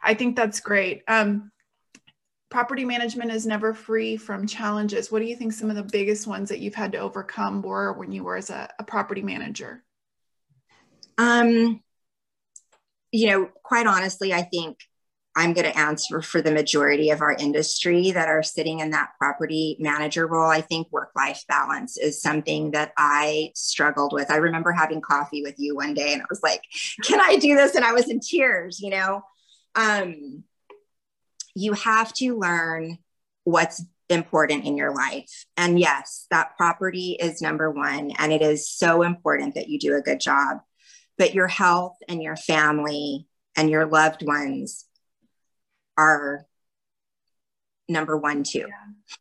i 0.02 0.14
think 0.14 0.36
that's 0.36 0.60
great. 0.60 1.02
Um 1.08 1.50
property 2.50 2.84
management 2.84 3.30
is 3.30 3.46
never 3.46 3.72
free 3.72 4.16
from 4.16 4.46
challenges. 4.46 5.10
What 5.10 5.20
do 5.20 5.26
you 5.26 5.36
think 5.36 5.52
some 5.52 5.70
of 5.70 5.76
the 5.76 5.84
biggest 5.84 6.26
ones 6.26 6.48
that 6.48 6.58
you've 6.58 6.74
had 6.74 6.92
to 6.92 6.98
overcome 6.98 7.62
were 7.62 7.92
when 7.92 8.10
you 8.10 8.24
were 8.24 8.36
as 8.36 8.50
a, 8.50 8.68
a 8.78 8.84
property 8.84 9.22
manager? 9.22 9.82
Um 11.16 11.80
you 13.12 13.28
know, 13.28 13.48
quite 13.62 13.86
honestly, 13.86 14.32
I 14.32 14.42
think 14.42 14.78
I'm 15.36 15.52
going 15.52 15.70
to 15.70 15.78
answer 15.78 16.22
for 16.22 16.42
the 16.42 16.50
majority 16.50 17.10
of 17.10 17.20
our 17.20 17.32
industry 17.32 18.10
that 18.10 18.28
are 18.28 18.42
sitting 18.42 18.80
in 18.80 18.90
that 18.90 19.10
property 19.18 19.76
manager 19.78 20.26
role. 20.26 20.50
I 20.50 20.60
think 20.60 20.88
work 20.90 21.10
life 21.14 21.44
balance 21.48 21.96
is 21.96 22.20
something 22.20 22.72
that 22.72 22.92
I 22.98 23.52
struggled 23.54 24.12
with. 24.12 24.30
I 24.30 24.36
remember 24.36 24.72
having 24.72 25.00
coffee 25.00 25.42
with 25.42 25.54
you 25.58 25.76
one 25.76 25.94
day 25.94 26.12
and 26.12 26.22
I 26.22 26.26
was 26.28 26.42
like, 26.42 26.62
can 27.04 27.20
I 27.20 27.36
do 27.36 27.54
this? 27.54 27.76
And 27.76 27.84
I 27.84 27.92
was 27.92 28.08
in 28.08 28.18
tears, 28.20 28.80
you 28.80 28.90
know. 28.90 29.22
Um, 29.76 30.42
you 31.54 31.74
have 31.74 32.12
to 32.14 32.38
learn 32.38 32.98
what's 33.44 33.84
important 34.08 34.64
in 34.64 34.76
your 34.76 34.92
life. 34.92 35.46
And 35.56 35.78
yes, 35.78 36.26
that 36.30 36.56
property 36.56 37.16
is 37.20 37.40
number 37.40 37.70
one. 37.70 38.10
And 38.18 38.32
it 38.32 38.42
is 38.42 38.68
so 38.68 39.02
important 39.02 39.54
that 39.54 39.68
you 39.68 39.78
do 39.78 39.94
a 39.94 40.00
good 40.00 40.18
job 40.18 40.58
but 41.20 41.34
your 41.34 41.48
health 41.48 41.98
and 42.08 42.22
your 42.22 42.34
family 42.34 43.26
and 43.54 43.68
your 43.68 43.84
loved 43.84 44.26
ones 44.26 44.86
are 45.98 46.46
number 47.90 48.16
one 48.16 48.42
too. 48.42 48.66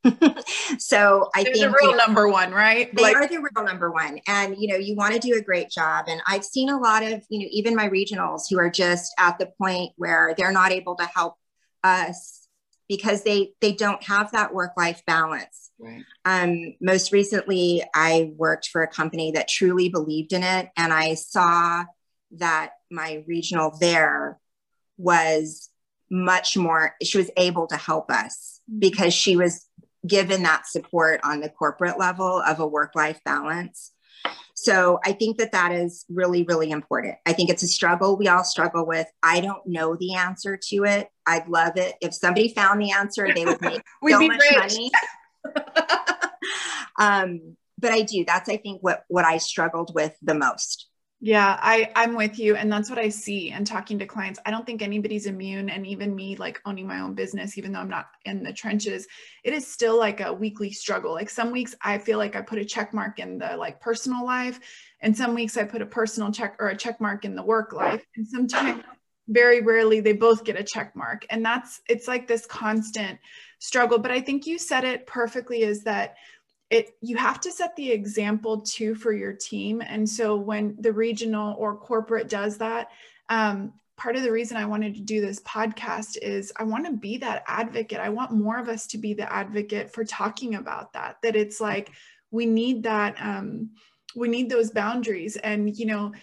Yeah. 0.06 0.32
so 0.78 1.30
I 1.36 1.44
They're 1.44 1.54
think 1.54 1.66
the 1.66 1.72
real 1.72 1.92
you 1.92 1.98
know, 1.98 2.06
number 2.06 2.30
one, 2.30 2.52
right? 2.52 2.96
They 2.96 3.04
like, 3.04 3.18
are 3.18 3.28
the 3.28 3.40
real 3.40 3.66
number 3.66 3.92
one. 3.92 4.22
And 4.28 4.56
you 4.58 4.70
know, 4.70 4.78
you 4.78 4.96
want 4.96 5.14
to 5.14 5.20
do 5.20 5.38
a 5.38 5.42
great 5.42 5.70
job. 5.70 6.06
And 6.08 6.22
I've 6.26 6.46
seen 6.46 6.70
a 6.70 6.80
lot 6.80 7.04
of, 7.04 7.22
you 7.28 7.40
know, 7.40 7.48
even 7.52 7.76
my 7.76 7.90
regionals 7.90 8.44
who 8.50 8.58
are 8.60 8.70
just 8.70 9.12
at 9.20 9.38
the 9.38 9.52
point 9.62 9.92
where 9.98 10.34
they're 10.38 10.54
not 10.54 10.72
able 10.72 10.96
to 10.96 11.06
help 11.06 11.36
us 11.84 12.48
because 12.88 13.24
they 13.24 13.52
they 13.60 13.74
don't 13.74 14.02
have 14.04 14.32
that 14.32 14.54
work-life 14.54 15.04
balance. 15.06 15.69
Right. 15.80 16.04
Um, 16.26 16.76
most 16.82 17.12
recently, 17.12 17.84
I 17.94 18.34
worked 18.36 18.68
for 18.68 18.82
a 18.82 18.88
company 18.88 19.32
that 19.32 19.48
truly 19.48 19.90
believed 19.90 20.34
in 20.34 20.44
it, 20.44 20.70
and 20.76 20.92
I 20.92 21.14
saw 21.14 21.86
that 22.32 22.72
my 22.92 23.24
regional 23.28 23.78
there 23.80 24.40
was 24.98 25.70
much 26.12 26.58
more, 26.58 26.96
she 27.02 27.18
was 27.18 27.32
able 27.38 27.68
to 27.68 27.78
help 27.78 28.12
us 28.12 28.60
because 28.78 29.14
she 29.14 29.36
was 29.36 29.66
given 30.06 30.44
that 30.44 30.68
support 30.68 31.20
on 31.24 31.40
the 31.40 31.50
corporate 31.50 32.00
level 32.00 32.42
of 32.42 32.60
a 32.60 32.68
work 32.68 32.96
life 32.96 33.20
balance. 33.24 33.92
So 34.56 35.00
I 35.06 35.14
think 35.14 35.38
that 35.38 35.54
that 35.54 35.72
is 35.72 36.06
really, 36.10 36.44
really 36.44 36.72
important. 36.72 37.16
I 37.26 37.32
think 37.32 37.50
it's 37.50 37.64
a 37.64 37.68
struggle 37.68 38.18
we 38.18 38.28
all 38.28 38.44
struggle 38.44 38.86
with. 38.86 39.08
I 39.24 39.40
don't 39.40 39.66
know 39.66 39.96
the 39.96 40.16
answer 40.16 40.60
to 40.70 40.84
it. 40.84 41.08
I'd 41.26 41.48
love 41.48 41.78
it 41.78 41.96
if 42.02 42.14
somebody 42.14 42.54
found 42.54 42.82
the 42.82 42.92
answer. 42.92 43.34
They 43.34 43.46
would 43.46 43.62
make 43.62 43.82
so 44.10 44.28
much 44.28 44.42
rich. 44.52 44.58
money. 44.58 44.92
um, 47.00 47.56
but 47.78 47.92
I 47.92 48.02
do. 48.02 48.26
That's 48.26 48.50
I 48.50 48.58
think 48.58 48.82
what 48.82 49.04
what 49.08 49.26
I 49.26 49.38
struggled 49.38 49.94
with 49.94 50.16
the 50.22 50.34
most. 50.34 50.90
Yeah, 51.22 51.60
I 51.62 51.92
I'm 51.98 52.16
with 52.16 52.40
you 52.40 52.56
and 52.56 52.72
that's 52.72 52.90
what 52.90 52.98
I 52.98 53.10
see 53.10 53.52
and 53.52 53.68
talking 53.68 54.00
to 54.00 54.06
clients. 54.06 54.40
I 54.46 54.52
don't 54.52 54.66
think 54.66 54.82
anybody's 54.82 55.26
immune 55.26 55.70
and 55.70 55.86
even 55.86 56.16
me 56.16 56.38
like 56.38 56.62
owning 56.66 56.88
my 56.88 57.02
own 57.02 57.14
business 57.14 57.58
even 57.58 57.74
though 57.74 57.82
I'm 57.82 57.90
not 57.90 58.08
in 58.24 58.42
the 58.42 58.54
trenches, 58.54 59.06
it 59.44 59.54
is 59.54 59.68
still 59.68 59.98
like 59.98 60.22
a 60.22 60.32
weekly 60.32 60.72
struggle. 60.72 61.12
Like 61.12 61.30
some 61.30 61.52
weeks 61.52 61.76
I 61.82 61.98
feel 61.98 62.18
like 62.20 62.38
I 62.38 62.42
put 62.42 62.60
a 62.60 62.64
check 62.64 62.94
mark 62.94 63.20
in 63.20 63.38
the 63.38 63.58
like 63.58 63.82
personal 63.82 64.26
life 64.26 64.62
and 65.02 65.16
some 65.16 65.36
weeks 65.36 65.58
I 65.58 65.66
put 65.66 65.82
a 65.82 65.86
personal 65.86 66.32
check 66.32 66.56
or 66.58 66.70
a 66.70 66.78
check 66.78 67.02
mark 67.02 67.26
in 67.26 67.36
the 67.36 67.44
work 67.44 67.74
life 67.74 68.06
and 68.16 68.26
sometimes 68.26 68.84
very 69.28 69.62
rarely 69.62 70.00
they 70.00 70.14
both 70.14 70.46
get 70.46 70.60
a 70.60 70.64
check 70.64 70.96
mark 70.96 71.26
and 71.30 71.46
that's 71.46 71.82
it's 71.90 72.08
like 72.08 72.28
this 72.28 72.46
constant 72.46 73.20
struggle 73.60 74.00
but 74.00 74.12
i 74.12 74.20
think 74.20 74.48
you 74.48 74.58
said 74.58 74.84
it 74.84 75.06
perfectly 75.06 75.62
is 75.62 75.84
that 75.84 76.16
it 76.70 76.92
you 77.02 77.18
have 77.18 77.40
to 77.42 77.52
set 77.52 77.76
the 77.76 77.92
example 77.92 78.62
too 78.62 78.94
for 78.96 79.12
your 79.12 79.34
team. 79.34 79.82
And 79.82 80.08
so 80.08 80.36
when 80.36 80.76
the 80.80 80.94
regional 80.94 81.56
or 81.58 81.76
corporate 81.76 82.30
does 82.30 82.58
that 82.60 82.90
um, 83.30 83.74
part 83.98 84.16
of 84.16 84.24
the 84.24 84.32
reason 84.32 84.56
i 84.56 84.66
wanted 84.66 84.96
to 84.96 85.02
do 85.02 85.20
this 85.20 85.42
podcast 85.42 86.18
is 86.22 86.54
i 86.58 86.64
want 86.64 86.86
to 86.86 86.94
be 86.94 87.18
that 87.18 87.44
advocate. 87.48 88.00
I 88.00 88.10
want 88.10 88.32
more 88.32 88.58
of 88.58 88.70
us 88.70 88.88
to 88.88 88.98
be 88.98 89.14
the 89.14 89.32
advocate 89.32 89.94
for 89.94 90.06
talking 90.06 90.56
about 90.56 90.94
that 90.94 91.18
that 91.24 91.36
it's 91.36 91.60
like 91.60 91.92
we 92.32 92.46
need 92.46 92.84
that 92.84 93.16
um, 93.20 93.72
we 94.16 94.28
need 94.28 94.50
those 94.50 94.72
boundaries. 94.72 95.36
And 95.38 95.76
you 95.76 95.86
know 95.86 96.14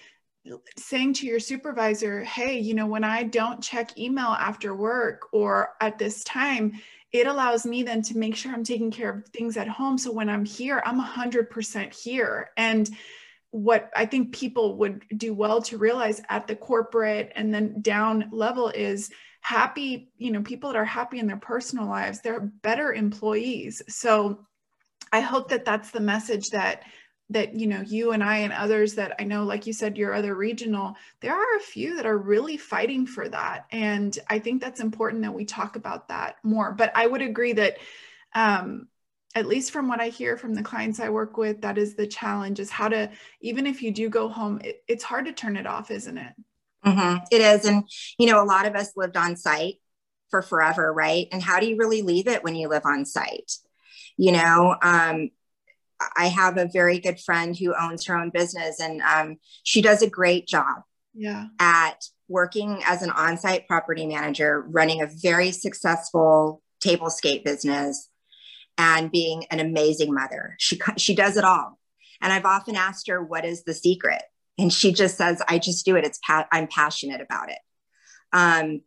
saying 0.79 1.13
to 1.13 1.27
your 1.27 1.41
supervisor, 1.41 2.23
hey, 2.23 2.61
you 2.61 2.73
know, 2.73 2.87
when 2.87 3.03
I 3.03 3.25
don't 3.25 3.61
check 3.61 3.99
email 3.99 4.29
after 4.29 4.77
work 4.77 5.27
or 5.33 5.71
at 5.81 5.99
this 5.99 6.23
time, 6.23 6.75
it 7.13 7.27
allows 7.27 7.65
me 7.65 7.83
then 7.83 8.03
to 8.03 8.19
make 8.19 8.37
sure 8.37 8.53
I'm 8.53 8.65
taking 8.65 8.91
care 8.91 9.11
of 9.11 9.29
things 9.29 9.57
at 9.57 9.69
home. 9.69 9.99
So 9.99 10.13
when 10.13 10.29
I'm 10.29 10.45
here, 10.45 10.83
I'm 10.85 11.01
100% 11.01 11.95
here. 11.95 12.51
And 12.57 12.89
what 13.51 13.91
I 13.97 14.07
think 14.07 14.35
people 14.35 14.77
would 14.79 15.05
do 15.17 15.33
well 15.33 15.63
to 15.63 15.79
realize 15.79 16.21
at 16.29 16.47
the 16.47 16.57
corporate 16.57 17.33
and 17.35 17.55
then 17.55 17.81
down 17.81 18.29
level 18.33 18.69
is 18.69 19.11
happy, 19.41 20.11
you 20.19 20.33
know, 20.33 20.43
people 20.43 20.73
that 20.73 20.79
are 20.79 20.85
happy 20.85 21.21
in 21.21 21.27
their 21.27 21.37
personal 21.37 21.87
lives, 21.87 22.21
they're 22.21 22.41
better 22.41 22.93
employees. 22.93 23.81
So 23.89 24.45
I 25.13 25.21
hope 25.21 25.49
that 25.51 25.65
that's 25.65 25.93
the 25.93 26.01
message 26.01 26.51
that 26.51 26.83
that 27.31 27.55
you 27.55 27.67
know 27.67 27.81
you 27.81 28.13
and 28.13 28.23
I 28.23 28.39
and 28.39 28.53
others 28.53 28.95
that 28.95 29.17
I 29.19 29.25
know 29.25 29.45
like 29.45 29.67
you 29.67 29.73
said 29.73 29.97
your 29.97 30.15
other 30.15 30.35
regional 30.35 30.95
there 31.21 31.35
are 31.35 31.57
a 31.57 31.61
few 31.61 31.97
that 31.97 32.07
are 32.07 32.19
really 32.19 32.57
fighting 32.57 33.07
for 33.07 33.29
that 33.29 33.67
and 33.73 34.17
I 34.29 34.39
think 34.39 34.61
that's 34.61 34.81
important 34.81 35.23
that 35.23 35.35
we 35.35 35.45
talk 35.45 35.77
about 35.77 36.09
that 36.09 36.37
more 36.43 36.73
but 36.73 36.93
I 36.95 37.07
would 37.07 37.23
agree 37.23 37.53
that 37.55 37.79
um, 38.35 38.89
at 39.35 39.47
least 39.47 39.73
from 39.73 39.89
what 39.89 40.01
I 40.01 40.09
hear 40.09 40.37
from 40.37 40.55
the 40.55 40.63
clients 40.63 41.01
I 41.01 41.09
work 41.09 41.37
with 41.37 41.63
that 41.63 41.79
is 41.79 41.95
the 41.95 42.07
challenge 42.07 42.61
is 42.61 42.71
how 42.71 42.89
to 42.89 43.11
even 43.41 43.67
if 43.67 43.83
you 43.83 43.91
do 43.91 44.09
go 44.09 44.29
home 44.29 44.61
it, 44.63 44.85
it's 44.87 45.05
hard 45.05 45.27
to 45.27 45.33
turn 45.33 45.57
it 45.57 45.67
off 45.67 45.91
isn't 45.91 46.19
it 46.19 46.33
mm-hmm. 46.85 47.25
it 47.33 47.41
is 47.41 47.65
and 47.65 47.85
you 48.19 48.27
know 48.27 48.43
a 48.43 48.47
lot 48.47 48.67
of 48.67 48.77
us 48.77 48.93
lived 48.97 49.17
on 49.17 49.37
site 49.37 49.77
for 50.31 50.43
forever, 50.43 50.93
right? 50.93 51.29
And 51.33 51.43
how 51.43 51.61
do 51.61 51.67
you 51.67 51.77
really 51.77 52.03
leave 52.03 52.29
it 52.29 52.43
when 52.45 52.55
you 52.55 52.69
live 52.69 52.85
on 52.85 53.05
site? 53.05 53.53
You 54.17 54.33
know, 54.33 54.77
um, 54.83 55.31
I 56.17 56.27
have 56.27 56.59
a 56.59 56.69
very 56.71 56.99
good 56.99 57.21
friend 57.21 57.57
who 57.57 57.75
owns 57.75 58.05
her 58.07 58.17
own 58.17 58.31
business 58.31 58.81
and 58.81 59.01
um, 59.03 59.37
she 59.63 59.81
does 59.81 60.03
a 60.03 60.11
great 60.11 60.47
job 60.47 60.83
yeah. 61.15 61.47
at 61.59 62.05
working 62.29 62.83
as 62.85 63.03
an 63.03 63.11
on 63.11 63.39
site 63.39 63.67
property 63.67 64.07
manager, 64.07 64.65
running 64.69 65.01
a 65.01 65.09
very 65.23 65.53
successful 65.53 66.63
tablescape 66.85 67.45
business 67.45 68.09
and 68.79 69.11
being 69.11 69.45
an 69.51 69.61
amazing 69.61 70.13
mother. 70.13 70.55
She, 70.59 70.79
she 70.99 71.15
does 71.15 71.37
it 71.37 71.45
all. 71.45 71.79
And 72.21 72.33
I've 72.33 72.45
often 72.45 72.77
asked 72.77 73.09
her, 73.09 73.23
what 73.23 73.45
is 73.45 73.65
the 73.65 73.75
secret? 73.75 74.23
And 74.59 74.73
she 74.73 74.93
just 74.93 75.17
says, 75.17 75.43
I 75.49 75.59
just 75.59 75.85
do 75.85 75.97
it. 75.97 76.05
It's 76.05 76.19
pa- 76.27 76.49
I'm 76.51 76.67
passionate 76.67 77.21
about 77.21 77.51
it. 77.51 77.59
Um, 78.33 78.81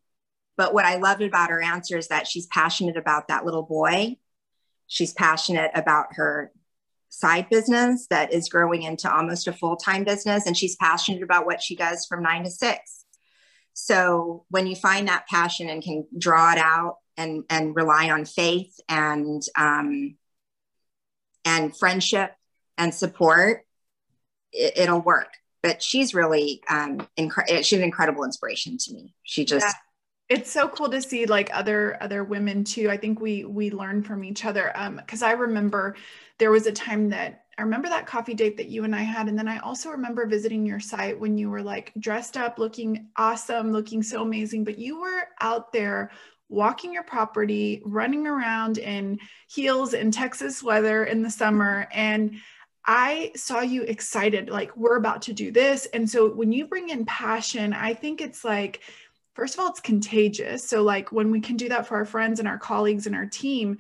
but 0.57 0.73
what 0.73 0.85
I 0.85 0.97
loved 0.97 1.21
about 1.21 1.51
her 1.51 1.61
answer 1.61 1.97
is 1.97 2.09
that 2.09 2.27
she's 2.27 2.47
passionate 2.47 2.97
about 2.97 3.27
that 3.29 3.45
little 3.45 3.63
boy. 3.63 4.17
She's 4.87 5.13
passionate 5.13 5.71
about 5.73 6.07
her 6.15 6.51
side 7.09 7.49
business 7.49 8.07
that 8.07 8.33
is 8.33 8.49
growing 8.49 8.83
into 8.83 9.13
almost 9.13 9.47
a 9.47 9.53
full 9.53 9.75
time 9.75 10.03
business. 10.03 10.45
And 10.45 10.55
she's 10.55 10.75
passionate 10.75 11.23
about 11.23 11.45
what 11.45 11.61
she 11.61 11.75
does 11.75 12.05
from 12.05 12.23
nine 12.23 12.43
to 12.43 12.51
six. 12.51 13.05
So 13.73 14.45
when 14.49 14.67
you 14.67 14.75
find 14.75 15.07
that 15.07 15.27
passion 15.27 15.69
and 15.69 15.83
can 15.83 16.05
draw 16.17 16.51
it 16.51 16.57
out 16.57 16.97
and, 17.17 17.43
and 17.49 17.75
rely 17.75 18.09
on 18.09 18.25
faith 18.25 18.79
and, 18.87 19.41
um, 19.57 20.15
and 21.45 21.75
friendship 21.75 22.31
and 22.77 22.93
support, 22.93 23.65
it, 24.51 24.89
will 24.89 25.01
work. 25.01 25.33
But 25.61 25.81
she's 25.81 26.13
really, 26.13 26.61
um, 26.69 27.07
incre- 27.17 27.63
she's 27.63 27.79
an 27.79 27.83
incredible 27.83 28.23
inspiration 28.23 28.77
to 28.77 28.93
me. 28.93 29.13
She 29.23 29.45
just, 29.45 29.65
yeah 29.65 29.73
it's 30.29 30.51
so 30.51 30.67
cool 30.67 30.89
to 30.89 31.01
see 31.01 31.25
like 31.25 31.49
other 31.53 31.97
other 32.01 32.23
women 32.23 32.63
too 32.63 32.89
i 32.89 32.97
think 32.97 33.19
we 33.19 33.45
we 33.45 33.71
learn 33.71 34.03
from 34.03 34.23
each 34.23 34.45
other 34.45 34.71
um 34.75 34.95
because 34.97 35.21
i 35.21 35.31
remember 35.31 35.95
there 36.37 36.51
was 36.51 36.65
a 36.67 36.71
time 36.71 37.09
that 37.09 37.43
I 37.59 37.61
remember 37.61 37.89
that 37.89 38.07
coffee 38.07 38.33
date 38.33 38.55
that 38.55 38.69
you 38.69 38.85
and 38.85 38.95
I 38.95 39.01
had. 39.01 39.27
And 39.27 39.37
then 39.37 39.49
I 39.49 39.57
also 39.57 39.89
remember 39.89 40.25
visiting 40.25 40.65
your 40.65 40.79
site 40.79 41.19
when 41.19 41.37
you 41.37 41.49
were 41.49 41.61
like 41.61 41.91
dressed 41.99 42.37
up, 42.37 42.57
looking 42.57 43.09
awesome, 43.17 43.73
looking 43.73 44.01
so 44.01 44.21
amazing, 44.21 44.63
but 44.63 44.79
you 44.79 45.01
were 45.01 45.23
out 45.41 45.73
there 45.73 46.11
walking 46.47 46.93
your 46.93 47.03
property, 47.03 47.81
running 47.83 48.25
around 48.27 48.77
in 48.77 49.19
heels 49.49 49.93
in 49.93 50.09
Texas 50.09 50.63
weather 50.63 51.03
in 51.03 51.21
the 51.21 51.29
summer. 51.29 51.89
And 51.91 52.37
I 52.85 53.33
saw 53.35 53.59
you 53.59 53.83
excited, 53.83 54.49
like, 54.49 54.75
we're 54.77 54.95
about 54.95 55.23
to 55.23 55.33
do 55.33 55.51
this. 55.51 55.85
And 55.87 56.09
so 56.09 56.33
when 56.33 56.53
you 56.53 56.65
bring 56.65 56.87
in 56.87 57.05
passion, 57.05 57.73
I 57.73 57.93
think 57.93 58.21
it's 58.21 58.45
like, 58.45 58.79
first 59.39 59.53
of 59.53 59.61
all, 59.61 59.69
it's 59.69 59.79
contagious. 59.79 60.67
So, 60.67 60.83
like, 60.83 61.13
when 61.13 61.31
we 61.31 61.39
can 61.39 61.55
do 61.55 61.69
that 61.69 61.87
for 61.87 61.95
our 61.95 62.03
friends 62.03 62.39
and 62.39 62.47
our 62.47 62.57
colleagues 62.57 63.07
and 63.07 63.15
our 63.15 63.25
team, 63.25 63.77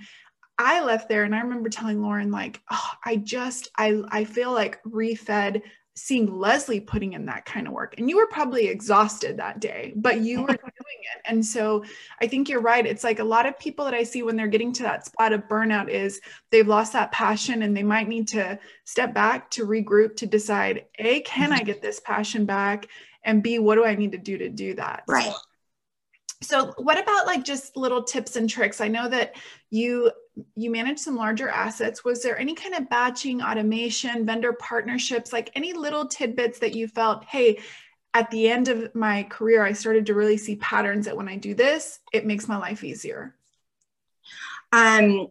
I 0.57 0.81
left 0.81 1.09
there 1.09 1.25
and 1.25 1.35
I 1.35 1.41
remember 1.41 1.67
telling 1.67 2.01
Lauren, 2.01 2.31
like, 2.31 2.61
oh, 2.71 2.91
I 3.05 3.17
just, 3.17 3.69
I, 3.77 4.01
I 4.09 4.23
feel 4.23 4.53
like 4.53 4.81
refed 4.83 5.61
seeing 5.95 6.33
Leslie 6.33 6.79
putting 6.79 7.11
in 7.11 7.25
that 7.25 7.43
kind 7.43 7.67
of 7.67 7.73
work. 7.73 7.95
And 7.97 8.09
you 8.09 8.15
were 8.15 8.27
probably 8.27 8.67
exhausted 8.67 9.35
that 9.35 9.59
day, 9.59 9.91
but 9.97 10.21
you 10.21 10.41
were 10.41 10.47
doing 10.47 10.57
it. 10.57 11.21
And 11.25 11.45
so 11.45 11.83
I 12.21 12.27
think 12.27 12.47
you're 12.47 12.61
right. 12.61 12.85
It's 12.85 13.03
like 13.03 13.19
a 13.19 13.23
lot 13.23 13.45
of 13.45 13.59
people 13.59 13.83
that 13.83 13.93
I 13.93 14.03
see 14.03 14.23
when 14.23 14.37
they're 14.37 14.47
getting 14.47 14.71
to 14.73 14.83
that 14.83 15.05
spot 15.05 15.33
of 15.33 15.47
burnout 15.49 15.89
is 15.89 16.21
they've 16.51 16.67
lost 16.67 16.93
that 16.93 17.11
passion 17.11 17.63
and 17.63 17.75
they 17.75 17.83
might 17.83 18.07
need 18.07 18.29
to 18.29 18.57
step 18.85 19.13
back 19.13 19.51
to 19.51 19.65
regroup 19.65 20.15
to 20.17 20.25
decide, 20.25 20.85
A, 20.99 21.19
can 21.21 21.51
I 21.51 21.57
mm-hmm. 21.57 21.65
get 21.65 21.81
this 21.81 21.99
passion 21.99 22.45
back? 22.45 22.87
And 23.23 23.43
B, 23.43 23.59
what 23.59 23.75
do 23.75 23.85
I 23.85 23.95
need 23.95 24.13
to 24.13 24.17
do 24.17 24.37
to 24.37 24.49
do 24.49 24.75
that? 24.75 25.03
Right. 25.07 25.25
So, 25.25 25.33
so 26.41 26.73
what 26.77 27.01
about 27.01 27.25
like 27.25 27.43
just 27.43 27.75
little 27.75 28.03
tips 28.03 28.35
and 28.35 28.49
tricks? 28.49 28.79
I 28.81 28.87
know 28.87 29.09
that 29.09 29.35
you 29.69 30.11
you 30.55 30.71
manage 30.71 30.99
some 30.99 31.17
larger 31.17 31.49
assets. 31.49 32.05
Was 32.05 32.23
there 32.23 32.39
any 32.39 32.53
kind 32.53 32.73
of 32.73 32.89
batching, 32.89 33.41
automation, 33.41 34.25
vendor 34.25 34.53
partnerships, 34.53 35.33
like 35.33 35.51
any 35.55 35.73
little 35.73 36.07
tidbits 36.07 36.59
that 36.59 36.73
you 36.73 36.87
felt, 36.87 37.25
hey, 37.25 37.59
at 38.13 38.31
the 38.31 38.49
end 38.49 38.69
of 38.69 38.93
my 38.95 39.23
career, 39.23 39.63
I 39.63 39.73
started 39.73 40.05
to 40.05 40.13
really 40.13 40.37
see 40.37 40.55
patterns 40.55 41.05
that 41.05 41.17
when 41.17 41.27
I 41.27 41.35
do 41.35 41.53
this, 41.53 41.99
it 42.13 42.25
makes 42.25 42.47
my 42.47 42.57
life 42.57 42.83
easier? 42.85 43.35
Um, 44.71 45.27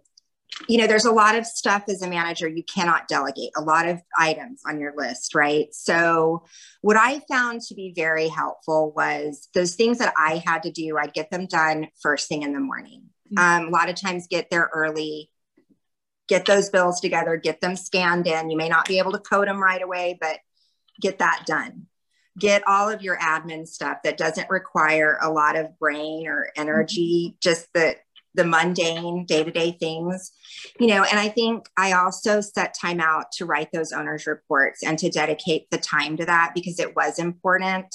you 0.67 0.78
know, 0.78 0.87
there's 0.87 1.05
a 1.05 1.12
lot 1.12 1.37
of 1.37 1.47
stuff 1.47 1.84
as 1.89 2.02
a 2.02 2.08
manager 2.08 2.49
you 2.49 2.65
cannot 2.65 3.06
delegate, 3.06 3.50
a 3.56 3.63
lot 3.63 3.87
of 3.87 4.00
items 4.19 4.63
on 4.67 4.80
your 4.80 4.93
list, 4.97 5.34
right? 5.34 5.73
So, 5.73 6.45
what 6.80 6.97
I 6.97 7.21
found 7.30 7.61
to 7.63 7.75
be 7.75 7.93
very 7.95 8.28
helpful 8.28 8.93
was 8.97 9.49
those 9.54 9.75
things 9.75 9.99
that 9.99 10.15
I 10.17 10.43
had 10.45 10.65
to 10.65 10.71
do, 10.71 10.97
I'd 10.99 11.13
get 11.13 11.30
them 11.30 11.47
done 11.47 11.89
first 12.00 12.28
thing 12.28 12.43
in 12.43 12.52
the 12.52 12.61
morning. 12.61 13.04
Mm-hmm. 13.32 13.39
Um, 13.39 13.69
a 13.69 13.71
lot 13.71 13.89
of 13.89 13.95
times 13.95 14.26
get 14.26 14.49
there 14.50 14.71
early, 14.73 15.30
get 16.28 16.45
those 16.45 16.71
bills 16.71 17.00
together, 17.00 17.37
get 17.37 17.61
them 17.61 17.76
scanned 17.76 18.26
in. 18.26 18.50
You 18.50 18.56
may 18.56 18.69
not 18.69 18.89
be 18.89 18.99
able 18.99 19.13
to 19.13 19.19
code 19.19 19.49
them 19.49 19.63
right 19.63 19.82
away, 19.82 20.19
but 20.21 20.39
get 21.00 21.19
that 21.19 21.45
done. 21.47 21.87
Get 22.39 22.67
all 22.67 22.89
of 22.89 23.02
your 23.02 23.19
admin 23.19 23.67
stuff 23.67 23.99
that 24.04 24.17
doesn't 24.17 24.50
require 24.50 25.19
a 25.21 25.30
lot 25.30 25.56
of 25.56 25.78
brain 25.78 26.26
or 26.26 26.50
energy, 26.56 27.30
mm-hmm. 27.30 27.37
just 27.41 27.69
the 27.75 27.97
the 28.34 28.45
mundane 28.45 29.25
day-to-day 29.26 29.76
things 29.80 30.32
you 30.78 30.86
know 30.86 31.04
and 31.04 31.19
i 31.19 31.28
think 31.28 31.67
i 31.76 31.93
also 31.93 32.41
set 32.41 32.75
time 32.75 33.00
out 33.00 33.32
to 33.32 33.45
write 33.45 33.71
those 33.73 33.93
owners 33.93 34.26
reports 34.26 34.82
and 34.82 34.99
to 34.99 35.10
dedicate 35.10 35.69
the 35.71 35.78
time 35.78 36.17
to 36.17 36.25
that 36.25 36.52
because 36.54 36.78
it 36.78 36.95
was 36.95 37.19
important 37.19 37.95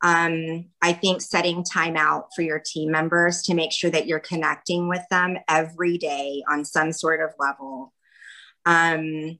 um, 0.00 0.66
I 0.80 0.92
think 0.92 1.20
setting 1.20 1.64
time 1.64 1.96
out 1.96 2.28
for 2.34 2.42
your 2.42 2.60
team 2.64 2.92
members 2.92 3.42
to 3.42 3.54
make 3.54 3.72
sure 3.72 3.90
that 3.90 4.06
you're 4.06 4.20
connecting 4.20 4.88
with 4.88 5.02
them 5.10 5.38
every 5.48 5.98
day 5.98 6.42
on 6.48 6.64
some 6.64 6.92
sort 6.92 7.20
of 7.20 7.30
level. 7.38 7.92
Um, 8.64 9.38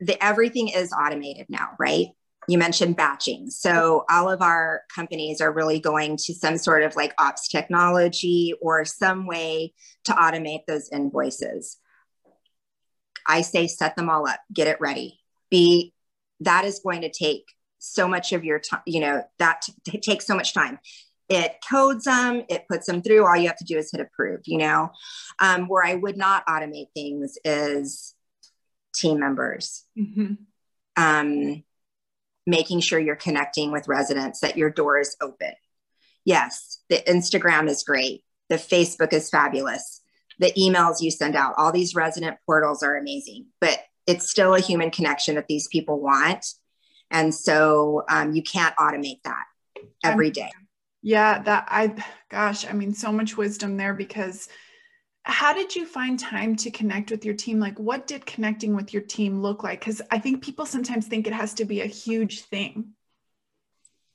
the 0.00 0.22
everything 0.22 0.68
is 0.68 0.92
automated 0.92 1.46
now, 1.50 1.70
right? 1.78 2.08
You 2.48 2.58
mentioned 2.58 2.96
batching. 2.96 3.50
So 3.50 4.04
all 4.10 4.30
of 4.30 4.42
our 4.42 4.82
companies 4.94 5.40
are 5.40 5.52
really 5.52 5.80
going 5.80 6.16
to 6.18 6.34
some 6.34 6.58
sort 6.58 6.82
of 6.82 6.96
like 6.96 7.14
ops 7.18 7.48
technology 7.48 8.54
or 8.60 8.84
some 8.84 9.26
way 9.26 9.72
to 10.04 10.12
automate 10.12 10.66
those 10.66 10.88
invoices. 10.90 11.78
I 13.26 13.40
say 13.40 13.66
set 13.66 13.96
them 13.96 14.10
all 14.10 14.28
up, 14.28 14.40
get 14.52 14.66
it 14.66 14.80
ready. 14.80 15.20
Be 15.50 15.92
that 16.40 16.64
is 16.64 16.80
going 16.80 17.02
to 17.02 17.10
take 17.10 17.44
so 17.78 18.08
much 18.08 18.32
of 18.32 18.44
your 18.44 18.58
time, 18.58 18.82
you 18.86 19.00
know, 19.00 19.22
that 19.38 19.62
t- 19.86 19.98
takes 19.98 20.26
so 20.26 20.34
much 20.34 20.54
time. 20.54 20.78
It 21.28 21.56
codes 21.68 22.04
them, 22.04 22.44
it 22.48 22.66
puts 22.68 22.86
them 22.86 23.02
through. 23.02 23.26
All 23.26 23.36
you 23.36 23.46
have 23.46 23.56
to 23.58 23.64
do 23.64 23.78
is 23.78 23.90
hit 23.90 24.00
approve, 24.00 24.40
you 24.44 24.58
know. 24.58 24.90
Um, 25.38 25.68
where 25.68 25.84
I 25.84 25.94
would 25.94 26.16
not 26.16 26.46
automate 26.46 26.88
things 26.94 27.38
is 27.44 28.14
team 28.94 29.20
members. 29.20 29.84
Mm-hmm. 29.98 30.34
Um, 30.96 31.64
making 32.46 32.80
sure 32.80 32.98
you're 32.98 33.16
connecting 33.16 33.72
with 33.72 33.88
residents, 33.88 34.40
that 34.40 34.56
your 34.56 34.70
door 34.70 34.98
is 34.98 35.16
open. 35.20 35.52
Yes, 36.24 36.80
the 36.88 37.02
Instagram 37.06 37.68
is 37.68 37.82
great. 37.82 38.22
The 38.48 38.56
Facebook 38.56 39.12
is 39.12 39.30
fabulous. 39.30 40.00
The 40.38 40.52
emails 40.58 41.00
you 41.00 41.10
send 41.10 41.36
out, 41.36 41.54
all 41.56 41.72
these 41.72 41.94
resident 41.94 42.36
portals 42.44 42.82
are 42.82 42.96
amazing, 42.96 43.46
but 43.60 43.78
it's 44.06 44.30
still 44.30 44.54
a 44.54 44.60
human 44.60 44.90
connection 44.90 45.36
that 45.36 45.48
these 45.48 45.68
people 45.68 46.00
want. 46.00 46.44
And 47.10 47.34
so 47.34 48.02
um, 48.08 48.34
you 48.34 48.42
can't 48.42 48.76
automate 48.76 49.22
that 49.24 49.44
every 50.02 50.30
day. 50.30 50.50
Yeah, 51.02 51.42
that 51.42 51.68
I, 51.68 51.94
gosh, 52.30 52.66
I 52.66 52.72
mean, 52.72 52.94
so 52.94 53.12
much 53.12 53.36
wisdom 53.36 53.76
there 53.76 53.94
because 53.94 54.48
how 55.24 55.52
did 55.52 55.74
you 55.74 55.86
find 55.86 56.18
time 56.18 56.54
to 56.56 56.70
connect 56.70 57.10
with 57.10 57.24
your 57.24 57.34
team? 57.34 57.58
Like, 57.58 57.78
what 57.78 58.06
did 58.06 58.26
connecting 58.26 58.74
with 58.74 58.92
your 58.92 59.02
team 59.02 59.40
look 59.40 59.62
like? 59.62 59.80
Because 59.80 60.00
I 60.10 60.18
think 60.18 60.42
people 60.42 60.66
sometimes 60.66 61.06
think 61.06 61.26
it 61.26 61.32
has 61.32 61.54
to 61.54 61.64
be 61.64 61.80
a 61.80 61.86
huge 61.86 62.42
thing. 62.42 62.90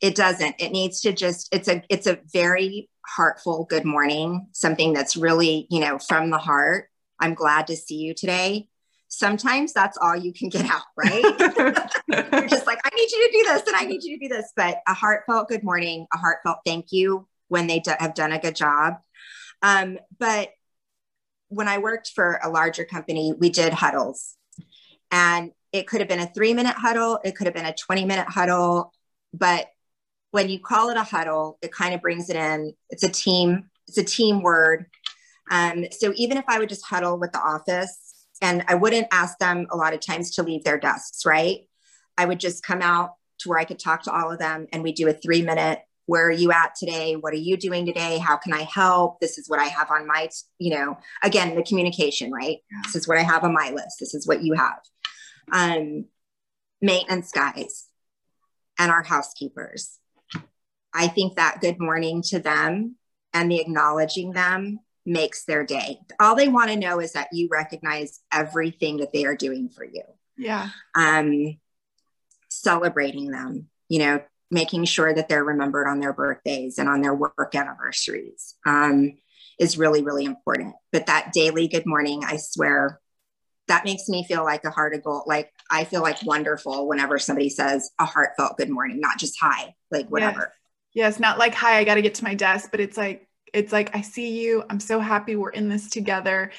It 0.02 0.16
doesn't. 0.16 0.56
It 0.60 0.72
needs 0.72 1.02
to 1.02 1.12
just, 1.12 1.54
it's 1.54 1.68
a, 1.68 1.84
it's 1.90 2.08
a 2.08 2.20
very 2.32 2.90
heartful 3.06 3.66
good 3.70 3.86
morning, 3.86 4.48
something 4.54 4.94
that's 4.94 5.18
really, 5.18 5.68
you 5.70 5.82
know, 5.82 6.00
from 6.00 6.30
the 6.30 6.38
heart. 6.38 6.90
I'm 7.20 7.34
glad 7.34 7.68
to 7.68 7.76
see 7.76 7.98
you 7.98 8.14
today 8.14 8.70
sometimes 9.10 9.74
that's 9.74 9.98
all 9.98 10.16
you 10.16 10.32
can 10.32 10.50
get 10.50 10.66
out, 10.70 10.84
right? 10.96 11.24
You're 12.08 12.48
just 12.48 12.68
like, 12.68 12.80
I 12.86 12.90
need 12.96 13.12
you 13.12 13.28
to 13.28 13.38
do 13.38 13.44
this 13.44 13.68
and 13.68 13.76
I 13.76 13.86
need 13.86 14.04
you 14.04 14.18
to 14.18 14.28
do 14.28 14.34
this. 14.34 14.54
But 14.56 14.82
a 14.88 14.94
heartfelt 14.94 15.50
good 15.50 15.64
morning, 15.64 16.08
a 16.14 16.18
heartfelt 16.18 16.60
thank 16.66 16.92
you 16.92 17.28
when 17.48 17.68
they 17.68 17.80
do- 17.80 17.96
have 18.00 18.14
done 18.14 18.32
a 18.32 18.40
good 18.40 18.56
job. 18.56 18.96
Um, 19.62 19.98
but 20.18 20.50
when 21.50 21.68
I 21.68 21.80
worked 21.80 22.12
for 22.16 22.40
a 22.44 22.50
larger 22.50 22.86
company, 22.86 23.34
we 23.38 23.50
did 23.50 23.74
huddles. 23.74 24.36
And 25.12 25.52
it 25.72 25.88
could 25.88 26.00
have 26.00 26.10
been 26.10 26.20
a 26.20 26.28
three 26.28 26.54
minute 26.54 26.76
huddle, 26.76 27.20
it 27.24 27.36
could 27.36 27.48
have 27.48 27.54
been 27.54 27.66
a 27.66 27.76
20 27.76 28.06
minute 28.06 28.28
huddle. 28.28 28.94
But 29.34 29.68
when 30.32 30.50
you 30.50 30.60
call 30.60 30.90
it 30.90 30.98
a 30.98 31.04
huddle, 31.04 31.58
it 31.62 31.72
kind 31.72 31.94
of 31.94 32.02
brings 32.02 32.30
it 32.30 32.36
in. 32.36 32.74
It's 32.90 33.04
a 33.04 33.10
team, 33.10 33.70
it's 33.88 33.98
a 33.98 34.04
team 34.04 34.42
word. 34.42 34.86
Um, 35.52 35.86
so 35.92 36.14
even 36.16 36.38
if 36.38 36.46
I 36.48 36.60
would 36.60 36.70
just 36.70 36.86
huddle 36.86 37.20
with 37.20 37.32
the 37.32 37.40
office, 37.40 38.10
and 38.42 38.64
I 38.68 38.76
wouldn't 38.76 39.08
ask 39.12 39.38
them 39.38 39.68
a 39.70 39.76
lot 39.76 39.94
of 39.94 40.00
times 40.00 40.32
to 40.36 40.44
leave 40.44 40.64
their 40.64 40.80
desks, 40.80 41.26
right? 41.26 41.62
I 42.18 42.26
would 42.26 42.40
just 42.40 42.64
come 42.64 42.82
out 42.82 43.16
to 43.40 43.50
where 43.50 43.60
I 43.60 43.66
could 43.66 43.80
talk 43.80 44.04
to 44.04 44.14
all 44.14 44.32
of 44.32 44.40
them 44.40 44.68
and 44.72 44.84
we 44.84 44.92
do 44.92 45.08
a 45.08 45.14
three 45.14 45.42
minute 45.42 45.80
where 46.10 46.26
are 46.26 46.32
you 46.32 46.52
at 46.52 46.74
today? 46.74 47.16
What 47.16 47.34
are 47.34 47.38
you 47.38 47.56
doing 47.56 47.86
today? 47.86 48.18
How 48.18 48.36
can 48.36 48.52
i 48.52 48.64
help? 48.64 49.20
This 49.20 49.38
is 49.38 49.48
what 49.48 49.60
i 49.60 49.66
have 49.66 49.92
on 49.92 50.08
my 50.08 50.28
you 50.58 50.74
know 50.74 50.98
again 51.24 51.56
the 51.56 51.62
communication 51.62 52.32
right? 52.32 52.58
This 52.86 52.96
is 52.96 53.08
what 53.08 53.20
i 53.20 53.22
have 53.22 53.44
on 53.44 53.54
my 53.54 53.70
list. 53.70 53.98
This 54.00 54.16
is 54.16 54.28
what 54.28 54.42
you 54.42 54.56
have. 54.56 54.80
Um 55.52 56.06
maintenance 56.82 57.32
guys 57.32 57.88
and 58.80 58.90
our 58.92 59.04
housekeepers. 59.04 60.00
I 60.94 61.08
think 61.10 61.36
that 61.36 61.62
good 61.62 61.80
morning 61.80 62.24
to 62.30 62.40
them 62.40 62.96
and 63.32 63.52
the 63.52 63.62
acknowledging 63.62 64.32
them 64.32 64.80
makes 65.06 65.46
their 65.46 65.64
day. 65.64 66.00
All 66.20 66.36
they 66.36 66.48
want 66.48 66.72
to 66.72 66.76
know 66.76 67.00
is 67.00 67.14
that 67.14 67.28
you 67.34 67.50
recognize 67.52 68.20
everything 68.34 68.98
that 68.98 69.14
they 69.14 69.26
are 69.26 69.36
doing 69.36 69.70
for 69.70 69.84
you. 69.84 70.04
Yeah. 70.38 70.70
Um 70.96 71.60
celebrating 72.50 73.30
them 73.30 73.68
you 73.90 74.00
know 74.00 74.20
making 74.52 74.86
sure 74.86 75.14
that 75.14 75.30
they're 75.30 75.44
remembered 75.44 75.88
on 75.88 76.00
their 76.00 76.14
birthdays 76.14 76.78
and 76.78 76.90
on 76.90 77.02
their 77.02 77.14
work 77.14 77.54
anniversaries 77.54 78.56
um, 78.66 79.18
is 79.60 79.78
really, 79.78 80.04
really 80.04 80.26
important. 80.26 80.76
But 80.92 81.06
that 81.06 81.34
daily 81.34 81.68
good 81.68 81.86
morning, 81.86 82.24
I 82.26 82.38
swear, 82.38 83.00
that 83.68 83.86
makes 83.86 84.10
me 84.10 84.24
feel 84.24 84.44
like 84.44 84.66
a 84.66 84.72
heart 84.72 84.96
of 84.96 85.04
gold. 85.04 85.24
Like 85.28 85.52
I 85.70 85.84
feel 85.84 86.02
like 86.02 86.26
wonderful 86.26 86.88
whenever 86.88 87.20
somebody 87.20 87.50
says 87.50 87.92
a 88.00 88.06
heartfelt 88.06 88.58
good 88.58 88.70
morning, 88.70 89.00
not 89.00 89.20
just 89.20 89.40
hi, 89.40 89.76
like 89.92 90.08
whatever. 90.10 90.54
Yes, 90.94 91.14
yes 91.14 91.20
not 91.20 91.38
like 91.38 91.54
hi, 91.54 91.78
I 91.78 91.84
got 91.84 91.96
to 91.96 92.02
get 92.02 92.16
to 92.16 92.24
my 92.24 92.34
desk, 92.34 92.70
but 92.72 92.80
it's 92.80 92.98
like 92.98 93.28
it's 93.54 93.72
like 93.72 93.96
I 93.96 94.02
see 94.02 94.42
you. 94.42 94.64
I'm 94.70 94.80
so 94.80 95.00
happy 95.00 95.36
we're 95.36 95.50
in 95.50 95.70
this 95.70 95.90
together. 95.90 96.52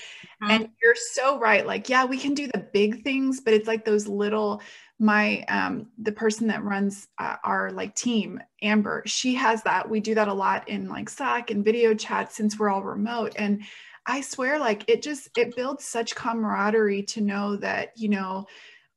Mm-hmm. 0.42 0.50
And 0.50 0.68
you're 0.82 0.96
so 1.12 1.38
right. 1.38 1.66
Like, 1.66 1.88
yeah, 1.88 2.04
we 2.04 2.18
can 2.18 2.34
do 2.34 2.46
the 2.46 2.66
big 2.72 3.02
things, 3.02 3.40
but 3.40 3.54
it's 3.54 3.68
like 3.68 3.84
those 3.84 4.06
little 4.06 4.62
my 5.00 5.42
um 5.48 5.86
the 5.98 6.12
person 6.12 6.46
that 6.46 6.62
runs 6.62 7.08
uh, 7.18 7.36
our 7.42 7.70
like 7.72 7.94
team 7.94 8.38
amber 8.62 9.02
she 9.06 9.34
has 9.34 9.62
that 9.62 9.88
we 9.88 9.98
do 9.98 10.14
that 10.14 10.28
a 10.28 10.32
lot 10.32 10.68
in 10.68 10.88
like 10.88 11.08
slack 11.08 11.50
and 11.50 11.64
video 11.64 11.94
chat 11.94 12.30
since 12.30 12.58
we're 12.58 12.68
all 12.68 12.82
remote 12.82 13.32
and 13.36 13.62
i 14.06 14.20
swear 14.20 14.58
like 14.58 14.84
it 14.88 15.02
just 15.02 15.30
it 15.38 15.56
builds 15.56 15.84
such 15.86 16.14
camaraderie 16.14 17.02
to 17.02 17.22
know 17.22 17.56
that 17.56 17.92
you 17.96 18.10
know 18.10 18.46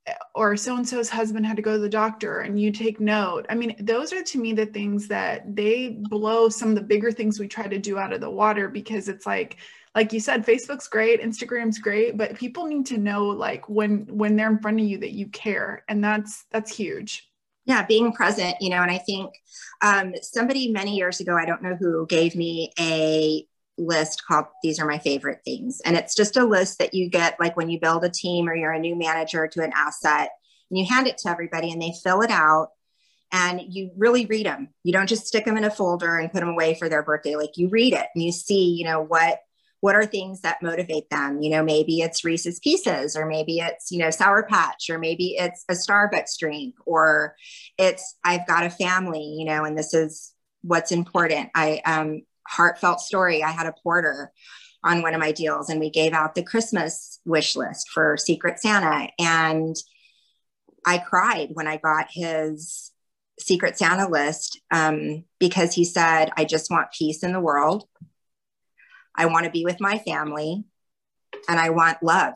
eh, 0.06 0.14
or 0.36 0.58
so 0.58 0.76
and 0.76 0.88
so's 0.88 1.10
husband 1.10 1.46
had 1.46 1.56
to 1.56 1.62
go 1.62 1.74
to 1.74 1.80
the 1.80 1.88
doctor 1.88 2.42
and 2.42 2.60
you 2.60 2.70
take 2.72 3.00
note. 3.00 3.46
I 3.50 3.56
mean, 3.56 3.76
those 3.80 4.12
are 4.12 4.24
to 4.24 4.38
me 4.38 4.52
the 4.52 4.66
things 4.66 5.08
that 5.08 5.56
they 5.56 5.98
blow 6.10 6.50
some 6.50 6.70
of 6.70 6.76
the 6.76 6.82
bigger 6.82 7.12
things 7.12 7.40
we 7.40 7.48
try 7.48 7.68
to 7.68 7.80
do 7.80 7.98
out 7.98 8.12
of 8.12 8.20
the 8.20 8.30
water 8.30 8.68
because 8.68 9.08
it's 9.08 9.26
like 9.26 9.58
like 9.96 10.14
you 10.14 10.20
said 10.20 10.46
facebook's 10.46 10.88
great 10.88 11.22
instagram's 11.22 11.80
great 11.80 12.18
but 12.18 12.36
people 12.36 12.66
need 12.66 12.86
to 12.86 12.98
know 12.98 13.26
like 13.26 13.68
when 13.70 14.06
when 14.10 14.36
they're 14.36 14.52
in 14.52 14.60
front 14.60 14.80
of 14.80 14.86
you 14.86 14.98
that 14.98 15.12
you 15.12 15.28
care 15.28 15.84
and 15.88 16.04
that's 16.04 16.46
that's 16.52 16.76
huge. 16.76 17.30
Yeah 17.66 17.86
being 17.86 18.12
present 18.12 18.56
you 18.60 18.70
know 18.70 18.82
and 18.82 18.92
i 18.92 18.98
think 18.98 19.34
um, 19.82 20.14
somebody 20.22 20.72
many 20.72 20.96
years 20.96 21.20
ago 21.20 21.36
i 21.36 21.46
don't 21.46 21.64
know 21.64 21.76
who 21.76 22.06
gave 22.08 22.36
me 22.36 22.72
a 22.80 23.48
list 23.78 24.24
called 24.26 24.46
these 24.62 24.80
are 24.80 24.88
my 24.88 25.00
favorite 25.00 25.40
things. 25.44 25.82
And 25.84 25.96
it's 25.96 26.16
just 26.16 26.38
a 26.38 26.46
list 26.46 26.80
that 26.80 26.94
you 26.94 27.10
get 27.10 27.40
like 27.40 27.58
when 27.58 27.70
you 27.70 27.80
build 27.80 28.04
a 28.04 28.10
team 28.10 28.48
or 28.48 28.56
you're 28.56 28.72
a 28.72 28.80
new 28.80 28.96
manager 28.96 29.48
to 29.48 29.64
an 29.64 29.74
asset 29.76 30.30
and 30.70 30.78
you 30.78 30.86
hand 30.86 31.08
it 31.08 31.18
to 31.20 31.30
everybody 31.30 31.72
and 31.72 31.82
they 31.82 31.94
fill 32.04 32.22
it 32.22 32.30
out 32.30 32.70
and 33.32 33.62
you 33.68 33.92
really 33.98 34.26
read 34.26 34.46
them 34.46 34.70
you 34.84 34.94
don't 34.94 35.10
just 35.10 35.26
stick 35.26 35.46
them 35.46 35.58
in 35.58 35.64
a 35.64 35.72
folder 35.72 36.18
and 36.18 36.32
put 36.32 36.42
them 36.42 36.50
away 36.50 36.76
for 36.76 36.90
their 36.90 37.04
birthday. 37.04 37.36
Like 37.36 37.58
you 37.58 37.70
read 37.70 37.94
it 37.94 38.08
and 38.14 38.24
you 38.24 38.32
see 38.32 38.74
you 38.74 38.86
know 38.86 39.02
what 39.02 39.40
what 39.84 39.96
are 39.96 40.06
things 40.06 40.40
that 40.40 40.64
motivate 40.64 41.10
them? 41.10 41.42
You 41.42 41.50
know 41.50 41.62
maybe 41.62 42.00
it's 42.00 42.24
reese's 42.24 42.58
pieces 42.60 43.18
or 43.18 43.26
maybe 43.26 43.60
it's 43.60 43.92
you 43.92 44.00
know 44.00 44.12
sour 44.12 44.44
patch 44.44 44.90
or 44.90 44.98
maybe 44.98 45.36
it's 45.38 45.66
a 45.68 45.74
starbucks 45.74 46.40
drink 46.40 46.76
or 46.86 47.36
it's 47.78 48.16
i've 48.24 48.48
got 48.48 48.66
a 48.66 48.70
family 48.70 49.36
you 49.38 49.44
know 49.44 49.66
and 49.66 49.78
this 49.78 49.94
is 49.94 50.34
what's 50.62 50.94
important. 50.94 51.50
I 51.54 51.82
um 51.86 52.22
heartfelt 52.48 53.00
story 53.02 53.44
i 53.44 53.52
had 53.52 53.68
a 53.68 53.76
porter 53.84 54.32
on 54.84 55.02
one 55.02 55.14
of 55.14 55.20
my 55.20 55.32
deals 55.32 55.70
and 55.70 55.80
we 55.80 55.90
gave 55.90 56.14
out 56.14 56.36
the 56.36 56.44
christmas 56.44 57.20
wish 57.26 57.56
list 57.56 57.90
for 57.90 58.18
secret 58.18 58.60
santa 58.60 59.10
and 59.18 59.76
i 60.86 60.98
cried 60.98 61.50
when 61.54 61.68
i 61.68 61.78
got 61.78 62.08
his 62.12 62.92
secret 63.40 63.78
santa 63.78 64.10
list 64.10 64.60
um, 64.72 65.24
because 65.40 65.74
he 65.74 65.86
said 65.86 66.32
i 66.36 66.44
just 66.44 66.70
want 66.70 66.92
peace 66.92 67.24
in 67.24 67.32
the 67.32 67.40
world 67.40 67.86
I 69.16 69.28
want 69.28 69.46
to 69.46 69.52
be 69.52 69.66
with 69.66 69.80
my 69.80 70.00
family 70.00 70.64
and 71.48 71.60
I 71.60 71.70
want 71.70 72.04
love. 72.04 72.36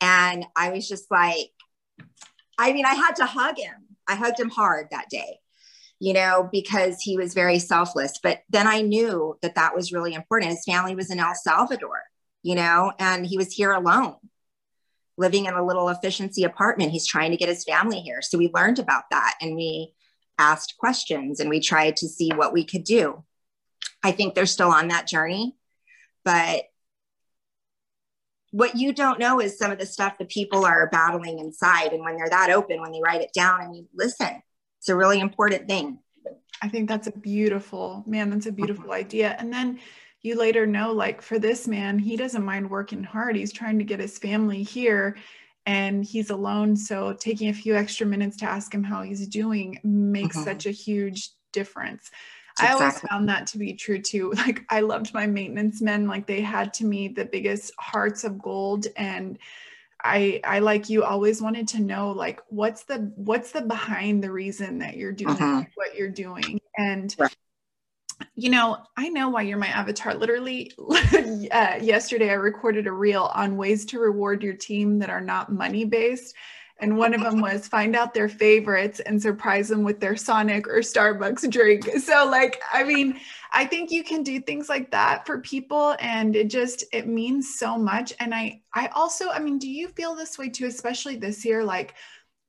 And 0.00 0.46
I 0.56 0.70
was 0.70 0.88
just 0.88 1.10
like, 1.10 1.50
I 2.58 2.72
mean, 2.72 2.84
I 2.84 2.94
had 2.94 3.16
to 3.16 3.26
hug 3.26 3.58
him. 3.58 3.74
I 4.08 4.14
hugged 4.14 4.40
him 4.40 4.50
hard 4.50 4.88
that 4.90 5.08
day, 5.08 5.38
you 5.98 6.12
know, 6.12 6.48
because 6.50 7.00
he 7.00 7.16
was 7.16 7.34
very 7.34 7.58
selfless. 7.58 8.18
But 8.22 8.42
then 8.48 8.66
I 8.66 8.80
knew 8.80 9.38
that 9.42 9.54
that 9.54 9.74
was 9.74 9.92
really 9.92 10.14
important. 10.14 10.52
His 10.52 10.64
family 10.64 10.94
was 10.94 11.10
in 11.10 11.20
El 11.20 11.34
Salvador, 11.34 12.02
you 12.42 12.54
know, 12.54 12.92
and 12.98 13.26
he 13.26 13.36
was 13.36 13.52
here 13.52 13.72
alone, 13.72 14.16
living 15.16 15.46
in 15.46 15.54
a 15.54 15.64
little 15.64 15.88
efficiency 15.88 16.44
apartment. 16.44 16.92
He's 16.92 17.06
trying 17.06 17.30
to 17.30 17.36
get 17.36 17.48
his 17.48 17.64
family 17.64 18.00
here. 18.00 18.22
So 18.22 18.38
we 18.38 18.50
learned 18.52 18.78
about 18.78 19.04
that 19.10 19.34
and 19.40 19.54
we 19.54 19.94
asked 20.38 20.76
questions 20.78 21.38
and 21.38 21.50
we 21.50 21.60
tried 21.60 21.96
to 21.96 22.08
see 22.08 22.30
what 22.30 22.52
we 22.52 22.64
could 22.64 22.84
do. 22.84 23.22
I 24.02 24.12
think 24.12 24.34
they're 24.34 24.46
still 24.46 24.70
on 24.70 24.88
that 24.88 25.06
journey. 25.06 25.56
But 26.24 26.64
what 28.52 28.76
you 28.76 28.92
don't 28.92 29.20
know 29.20 29.40
is 29.40 29.58
some 29.58 29.70
of 29.70 29.78
the 29.78 29.86
stuff 29.86 30.18
the 30.18 30.24
people 30.24 30.64
are 30.64 30.88
battling 30.88 31.38
inside. 31.38 31.92
And 31.92 32.02
when 32.02 32.16
they're 32.16 32.28
that 32.28 32.50
open, 32.50 32.80
when 32.80 32.92
they 32.92 33.00
write 33.02 33.22
it 33.22 33.32
down 33.32 33.62
and 33.62 33.76
you 33.76 33.88
listen, 33.94 34.42
it's 34.78 34.88
a 34.88 34.96
really 34.96 35.20
important 35.20 35.68
thing. 35.68 35.98
I 36.62 36.68
think 36.68 36.88
that's 36.88 37.06
a 37.06 37.12
beautiful, 37.12 38.04
man, 38.06 38.30
that's 38.30 38.46
a 38.46 38.52
beautiful 38.52 38.92
idea. 38.92 39.36
And 39.38 39.52
then 39.52 39.78
you 40.22 40.36
later 40.38 40.66
know, 40.66 40.92
like 40.92 41.22
for 41.22 41.38
this 41.38 41.66
man, 41.66 41.98
he 41.98 42.16
doesn't 42.16 42.44
mind 42.44 42.68
working 42.68 43.02
hard. 43.02 43.36
He's 43.36 43.52
trying 43.52 43.78
to 43.78 43.84
get 43.84 44.00
his 44.00 44.18
family 44.18 44.62
here 44.62 45.16
and 45.64 46.04
he's 46.04 46.30
alone. 46.30 46.76
So 46.76 47.14
taking 47.14 47.48
a 47.48 47.54
few 47.54 47.74
extra 47.74 48.06
minutes 48.06 48.36
to 48.38 48.46
ask 48.46 48.74
him 48.74 48.82
how 48.82 49.02
he's 49.02 49.26
doing 49.28 49.78
makes 49.82 50.36
mm-hmm. 50.36 50.44
such 50.44 50.66
a 50.66 50.70
huge 50.70 51.30
difference. 51.52 52.10
I 52.60 52.72
always 52.72 52.98
found 53.00 53.28
that 53.28 53.46
to 53.48 53.58
be 53.58 53.74
true 53.74 54.00
too. 54.00 54.32
Like 54.40 54.64
I 54.70 54.80
loved 54.80 55.12
my 55.12 55.26
maintenance 55.26 55.82
men. 55.82 56.06
Like 56.06 56.26
they 56.26 56.40
had 56.40 56.72
to 56.74 56.84
me 56.84 57.08
the 57.08 57.24
biggest 57.24 57.72
hearts 57.78 58.24
of 58.24 58.40
gold. 58.40 58.86
And 58.96 59.38
I 60.02 60.40
I 60.44 60.60
like 60.60 60.88
you 60.88 61.04
always 61.04 61.42
wanted 61.42 61.68
to 61.68 61.80
know 61.80 62.10
like 62.10 62.40
what's 62.48 62.84
the 62.84 63.12
what's 63.16 63.52
the 63.52 63.60
behind 63.60 64.24
the 64.24 64.32
reason 64.32 64.78
that 64.78 64.96
you're 64.96 65.12
doing 65.12 65.34
uh-huh. 65.34 65.64
what 65.74 65.94
you're 65.94 66.08
doing. 66.08 66.60
And 66.78 67.14
right. 67.18 67.36
you 68.34 68.50
know, 68.50 68.78
I 68.96 69.10
know 69.10 69.28
why 69.28 69.42
you're 69.42 69.58
my 69.58 69.68
avatar. 69.68 70.14
Literally 70.14 70.72
uh, 71.52 71.78
yesterday 71.80 72.30
I 72.30 72.34
recorded 72.34 72.86
a 72.86 72.92
reel 72.92 73.30
on 73.34 73.56
ways 73.56 73.84
to 73.86 73.98
reward 73.98 74.42
your 74.42 74.54
team 74.54 74.98
that 75.00 75.10
are 75.10 75.20
not 75.20 75.52
money 75.52 75.84
based 75.84 76.34
and 76.80 76.96
one 76.96 77.14
of 77.14 77.20
them 77.20 77.40
was 77.40 77.68
find 77.68 77.94
out 77.94 78.14
their 78.14 78.28
favorites 78.28 79.00
and 79.00 79.20
surprise 79.20 79.68
them 79.68 79.82
with 79.82 80.00
their 80.00 80.16
Sonic 80.16 80.66
or 80.66 80.80
Starbucks 80.80 81.48
drink. 81.50 81.88
So 82.00 82.26
like, 82.28 82.60
I 82.72 82.82
mean, 82.82 83.20
I 83.52 83.66
think 83.66 83.90
you 83.90 84.02
can 84.02 84.22
do 84.22 84.40
things 84.40 84.68
like 84.68 84.90
that 84.90 85.26
for 85.26 85.40
people 85.40 85.94
and 86.00 86.34
it 86.34 86.48
just 86.48 86.84
it 86.92 87.06
means 87.06 87.58
so 87.58 87.76
much 87.76 88.12
and 88.18 88.34
I 88.34 88.62
I 88.74 88.88
also, 88.88 89.28
I 89.28 89.38
mean, 89.38 89.58
do 89.58 89.68
you 89.68 89.88
feel 89.88 90.14
this 90.14 90.38
way 90.38 90.48
too 90.48 90.66
especially 90.66 91.16
this 91.16 91.44
year 91.44 91.62
like 91.62 91.94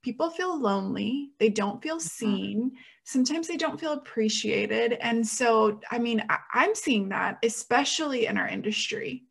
people 0.03 0.29
feel 0.29 0.59
lonely, 0.59 1.31
they 1.39 1.49
don't 1.49 1.81
feel 1.81 1.97
mm-hmm. 1.97 2.07
seen, 2.07 2.71
sometimes 3.03 3.47
they 3.47 3.57
don't 3.57 3.79
feel 3.79 3.93
appreciated 3.93 4.93
and 4.93 5.27
so 5.27 5.79
I 5.91 5.99
mean, 5.99 6.23
I, 6.29 6.37
I'm 6.53 6.75
seeing 6.75 7.09
that 7.09 7.37
especially 7.43 8.25
in 8.25 8.37
our 8.37 8.47
industry. 8.47 9.25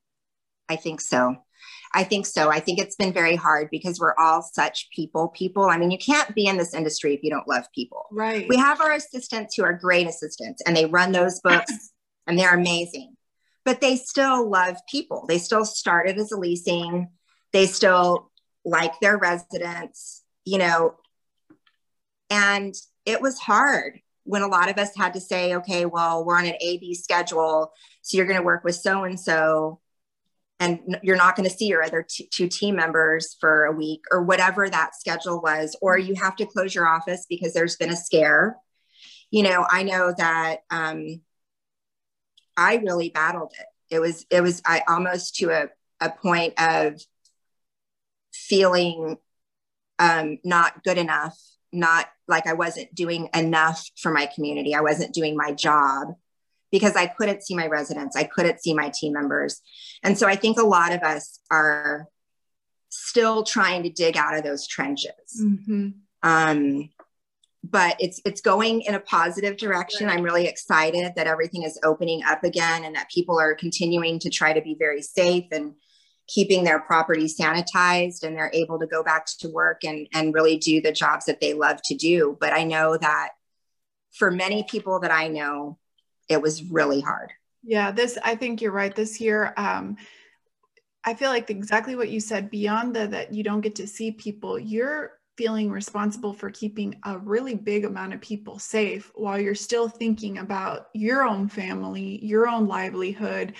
I 0.68 0.76
think 0.76 1.00
so. 1.00 1.36
I 1.92 2.04
think 2.04 2.26
so. 2.26 2.50
I 2.50 2.60
think 2.60 2.78
it's 2.78 2.94
been 2.94 3.12
very 3.12 3.34
hard 3.34 3.68
because 3.70 3.98
we're 3.98 4.14
all 4.16 4.42
such 4.42 4.88
people 4.94 5.28
people. 5.28 5.64
I 5.64 5.76
mean, 5.76 5.90
you 5.90 5.98
can't 5.98 6.34
be 6.34 6.46
in 6.46 6.56
this 6.56 6.72
industry 6.72 7.14
if 7.14 7.20
you 7.22 7.30
don't 7.30 7.48
love 7.48 7.64
people. 7.74 8.06
Right. 8.12 8.46
We 8.48 8.56
have 8.56 8.80
our 8.80 8.92
assistants 8.92 9.56
who 9.56 9.64
are 9.64 9.72
great 9.72 10.06
assistants 10.06 10.62
and 10.64 10.76
they 10.76 10.86
run 10.86 11.10
those 11.12 11.40
books 11.44 11.90
and 12.26 12.38
they're 12.38 12.54
amazing. 12.54 13.16
But 13.64 13.80
they 13.80 13.96
still 13.96 14.48
love 14.48 14.76
people. 14.88 15.26
They 15.28 15.38
still 15.38 15.64
started 15.64 16.16
as 16.18 16.32
a 16.32 16.38
leasing. 16.38 17.08
They 17.52 17.66
still 17.66 18.30
like 18.64 18.98
their 19.00 19.18
residents, 19.18 20.22
you 20.44 20.58
know. 20.58 20.94
And 22.30 22.74
it 23.04 23.20
was 23.20 23.38
hard 23.38 24.00
when 24.24 24.42
a 24.42 24.48
lot 24.48 24.70
of 24.70 24.78
us 24.78 24.96
had 24.96 25.14
to 25.14 25.20
say, 25.20 25.56
okay, 25.56 25.86
well, 25.86 26.24
we're 26.24 26.38
on 26.38 26.46
an 26.46 26.54
A 26.60 26.78
B 26.78 26.94
schedule. 26.94 27.72
So 28.02 28.16
you're 28.16 28.26
going 28.26 28.38
to 28.38 28.44
work 28.44 28.62
with 28.62 28.76
so 28.76 29.04
and 29.04 29.18
so 29.18 29.80
and 30.60 30.98
you're 31.02 31.16
not 31.16 31.34
going 31.34 31.48
to 31.48 31.54
see 31.54 31.66
your 31.66 31.82
other 31.82 32.06
t- 32.08 32.28
two 32.30 32.46
team 32.46 32.76
members 32.76 33.36
for 33.40 33.64
a 33.64 33.72
week 33.72 34.02
or 34.12 34.22
whatever 34.22 34.68
that 34.68 34.94
schedule 34.94 35.40
was 35.40 35.74
or 35.80 35.98
you 35.98 36.14
have 36.14 36.36
to 36.36 36.46
close 36.46 36.74
your 36.74 36.86
office 36.86 37.26
because 37.28 37.52
there's 37.54 37.76
been 37.76 37.90
a 37.90 37.96
scare. 37.96 38.56
You 39.32 39.44
know 39.44 39.64
i 39.70 39.84
know 39.84 40.12
that 40.16 40.58
um, 40.70 41.22
i 42.56 42.76
really 42.76 43.08
battled 43.10 43.52
it. 43.58 43.94
It 43.94 44.00
was 44.00 44.26
it 44.30 44.40
was 44.40 44.60
i 44.66 44.82
almost 44.88 45.36
to 45.36 45.50
a, 45.50 45.68
a 46.00 46.10
point 46.10 46.54
of 46.60 47.00
feeling 48.32 49.18
um, 49.98 50.38
not 50.44 50.82
good 50.84 50.98
enough 50.98 51.38
not 51.72 52.06
like 52.26 52.46
I 52.46 52.54
wasn't 52.54 52.94
doing 52.94 53.28
enough 53.34 53.88
for 53.96 54.10
my 54.10 54.26
community. 54.26 54.74
I 54.74 54.80
wasn't 54.80 55.14
doing 55.14 55.36
my 55.36 55.52
job 55.52 56.14
because 56.70 56.96
I 56.96 57.06
couldn't 57.06 57.42
see 57.42 57.54
my 57.54 57.66
residents, 57.66 58.16
I 58.16 58.24
couldn't 58.24 58.60
see 58.60 58.74
my 58.74 58.90
team 58.94 59.12
members. 59.12 59.60
And 60.02 60.16
so 60.16 60.26
I 60.26 60.36
think 60.36 60.58
a 60.58 60.66
lot 60.66 60.92
of 60.92 61.02
us 61.02 61.40
are 61.50 62.06
still 62.90 63.44
trying 63.44 63.82
to 63.84 63.90
dig 63.90 64.16
out 64.16 64.36
of 64.36 64.44
those 64.44 64.66
trenches. 64.66 65.42
Mm-hmm. 65.42 65.88
Um, 66.22 66.90
but 67.62 67.96
it's 67.98 68.20
it's 68.24 68.40
going 68.40 68.82
in 68.82 68.94
a 68.94 69.00
positive 69.00 69.56
direction. 69.56 70.08
I'm 70.08 70.22
really 70.22 70.46
excited 70.46 71.12
that 71.16 71.26
everything 71.26 71.62
is 71.62 71.78
opening 71.84 72.22
up 72.24 72.42
again 72.42 72.84
and 72.84 72.96
that 72.96 73.10
people 73.10 73.38
are 73.38 73.54
continuing 73.54 74.18
to 74.20 74.30
try 74.30 74.52
to 74.52 74.62
be 74.62 74.76
very 74.78 75.02
safe 75.02 75.44
and 75.52 75.74
keeping 76.26 76.64
their 76.64 76.80
property 76.80 77.26
sanitized 77.26 78.22
and 78.22 78.36
they're 78.36 78.52
able 78.54 78.78
to 78.78 78.86
go 78.86 79.02
back 79.02 79.26
to 79.26 79.48
work 79.48 79.82
and, 79.84 80.06
and 80.14 80.32
really 80.32 80.56
do 80.56 80.80
the 80.80 80.92
jobs 80.92 81.26
that 81.26 81.40
they 81.40 81.54
love 81.54 81.80
to 81.84 81.94
do. 81.96 82.36
But 82.40 82.52
I 82.52 82.62
know 82.64 82.96
that 82.96 83.30
for 84.12 84.30
many 84.30 84.62
people 84.62 85.00
that 85.00 85.10
I 85.10 85.26
know, 85.26 85.78
it 86.30 86.40
was 86.40 86.62
really 86.64 87.00
hard. 87.00 87.32
Yeah, 87.62 87.90
this, 87.90 88.16
I 88.22 88.36
think 88.36 88.62
you're 88.62 88.72
right. 88.72 88.94
This 88.94 89.20
year, 89.20 89.52
um, 89.56 89.96
I 91.04 91.14
feel 91.14 91.30
like 91.30 91.50
exactly 91.50 91.96
what 91.96 92.10
you 92.10 92.20
said 92.20 92.50
beyond 92.50 92.94
the 92.94 93.06
that 93.08 93.34
you 93.34 93.42
don't 93.42 93.60
get 93.60 93.74
to 93.76 93.86
see 93.86 94.12
people, 94.12 94.58
you're 94.58 95.18
feeling 95.36 95.70
responsible 95.70 96.32
for 96.32 96.50
keeping 96.50 96.96
a 97.04 97.18
really 97.18 97.54
big 97.54 97.84
amount 97.84 98.12
of 98.12 98.20
people 98.20 98.58
safe 98.58 99.10
while 99.14 99.40
you're 99.40 99.54
still 99.54 99.88
thinking 99.88 100.38
about 100.38 100.88
your 100.94 101.22
own 101.22 101.48
family, 101.48 102.24
your 102.24 102.46
own 102.46 102.66
livelihood. 102.66 103.54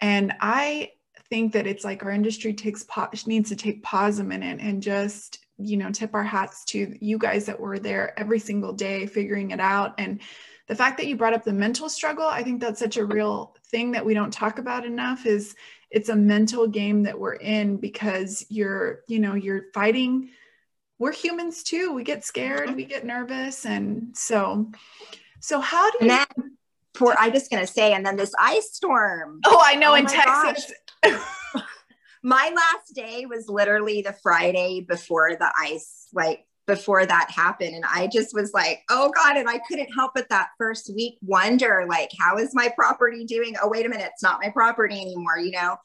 And 0.00 0.32
I 0.40 0.92
think 1.28 1.52
that 1.52 1.66
it's 1.66 1.84
like 1.84 2.04
our 2.04 2.12
industry 2.12 2.54
takes 2.54 2.84
pause, 2.84 3.26
needs 3.26 3.48
to 3.48 3.56
take 3.56 3.82
pause 3.82 4.20
a 4.20 4.24
minute 4.24 4.60
and 4.60 4.82
just 4.82 5.45
you 5.58 5.76
know 5.76 5.90
tip 5.90 6.14
our 6.14 6.24
hats 6.24 6.64
to 6.66 6.96
you 7.00 7.18
guys 7.18 7.46
that 7.46 7.58
were 7.58 7.78
there 7.78 8.18
every 8.18 8.38
single 8.38 8.72
day 8.72 9.06
figuring 9.06 9.50
it 9.50 9.60
out. 9.60 9.94
And 9.98 10.20
the 10.68 10.74
fact 10.74 10.98
that 10.98 11.06
you 11.06 11.16
brought 11.16 11.34
up 11.34 11.44
the 11.44 11.52
mental 11.52 11.88
struggle 11.88 12.26
i 12.26 12.42
think 12.42 12.60
that's 12.60 12.80
such 12.80 12.96
a 12.96 13.04
real 13.04 13.54
thing 13.66 13.92
that 13.92 14.04
we 14.04 14.14
don't 14.14 14.32
talk 14.32 14.58
about 14.58 14.84
enough 14.84 15.24
is 15.24 15.54
it's 15.90 16.08
a 16.08 16.16
mental 16.16 16.66
game 16.66 17.04
that 17.04 17.18
we're 17.18 17.34
in 17.34 17.76
because 17.76 18.44
you're 18.48 19.00
you 19.08 19.18
know 19.18 19.34
you're 19.34 19.64
fighting. 19.72 20.30
We're 20.98 21.12
humans 21.12 21.62
too. 21.62 21.92
We 21.92 22.04
get 22.04 22.24
scared 22.24 22.74
we 22.74 22.84
get 22.84 23.04
nervous. 23.04 23.66
And 23.66 24.16
so 24.16 24.70
so 25.40 25.60
how 25.60 25.90
do 25.90 26.06
you 26.06 26.24
for 26.94 27.14
i'm 27.18 27.32
just 27.32 27.50
gonna 27.50 27.66
say 27.66 27.92
and 27.92 28.04
then 28.04 28.16
this 28.16 28.32
ice 28.40 28.72
storm. 28.72 29.40
Oh 29.44 29.62
i 29.64 29.74
know 29.74 29.92
oh 29.92 29.94
in 29.94 30.06
texas 30.06 30.72
my 32.26 32.52
last 32.56 32.92
day 32.92 33.24
was 33.24 33.48
literally 33.48 34.02
the 34.02 34.16
Friday 34.20 34.80
before 34.80 35.36
the 35.36 35.48
ice, 35.60 36.08
like 36.12 36.44
before 36.66 37.06
that 37.06 37.30
happened. 37.30 37.76
And 37.76 37.84
I 37.84 38.08
just 38.08 38.34
was 38.34 38.52
like, 38.52 38.82
oh 38.90 39.12
God. 39.14 39.36
And 39.36 39.48
I 39.48 39.60
couldn't 39.68 39.94
help 39.94 40.10
but 40.16 40.28
that 40.30 40.48
first 40.58 40.90
week 40.92 41.18
wonder, 41.22 41.86
like, 41.88 42.10
how 42.18 42.36
is 42.36 42.52
my 42.52 42.68
property 42.74 43.24
doing? 43.24 43.54
Oh, 43.62 43.68
wait 43.68 43.86
a 43.86 43.88
minute, 43.88 44.10
it's 44.12 44.24
not 44.24 44.40
my 44.42 44.50
property 44.50 45.00
anymore, 45.00 45.38
you 45.38 45.52
know? 45.52 45.76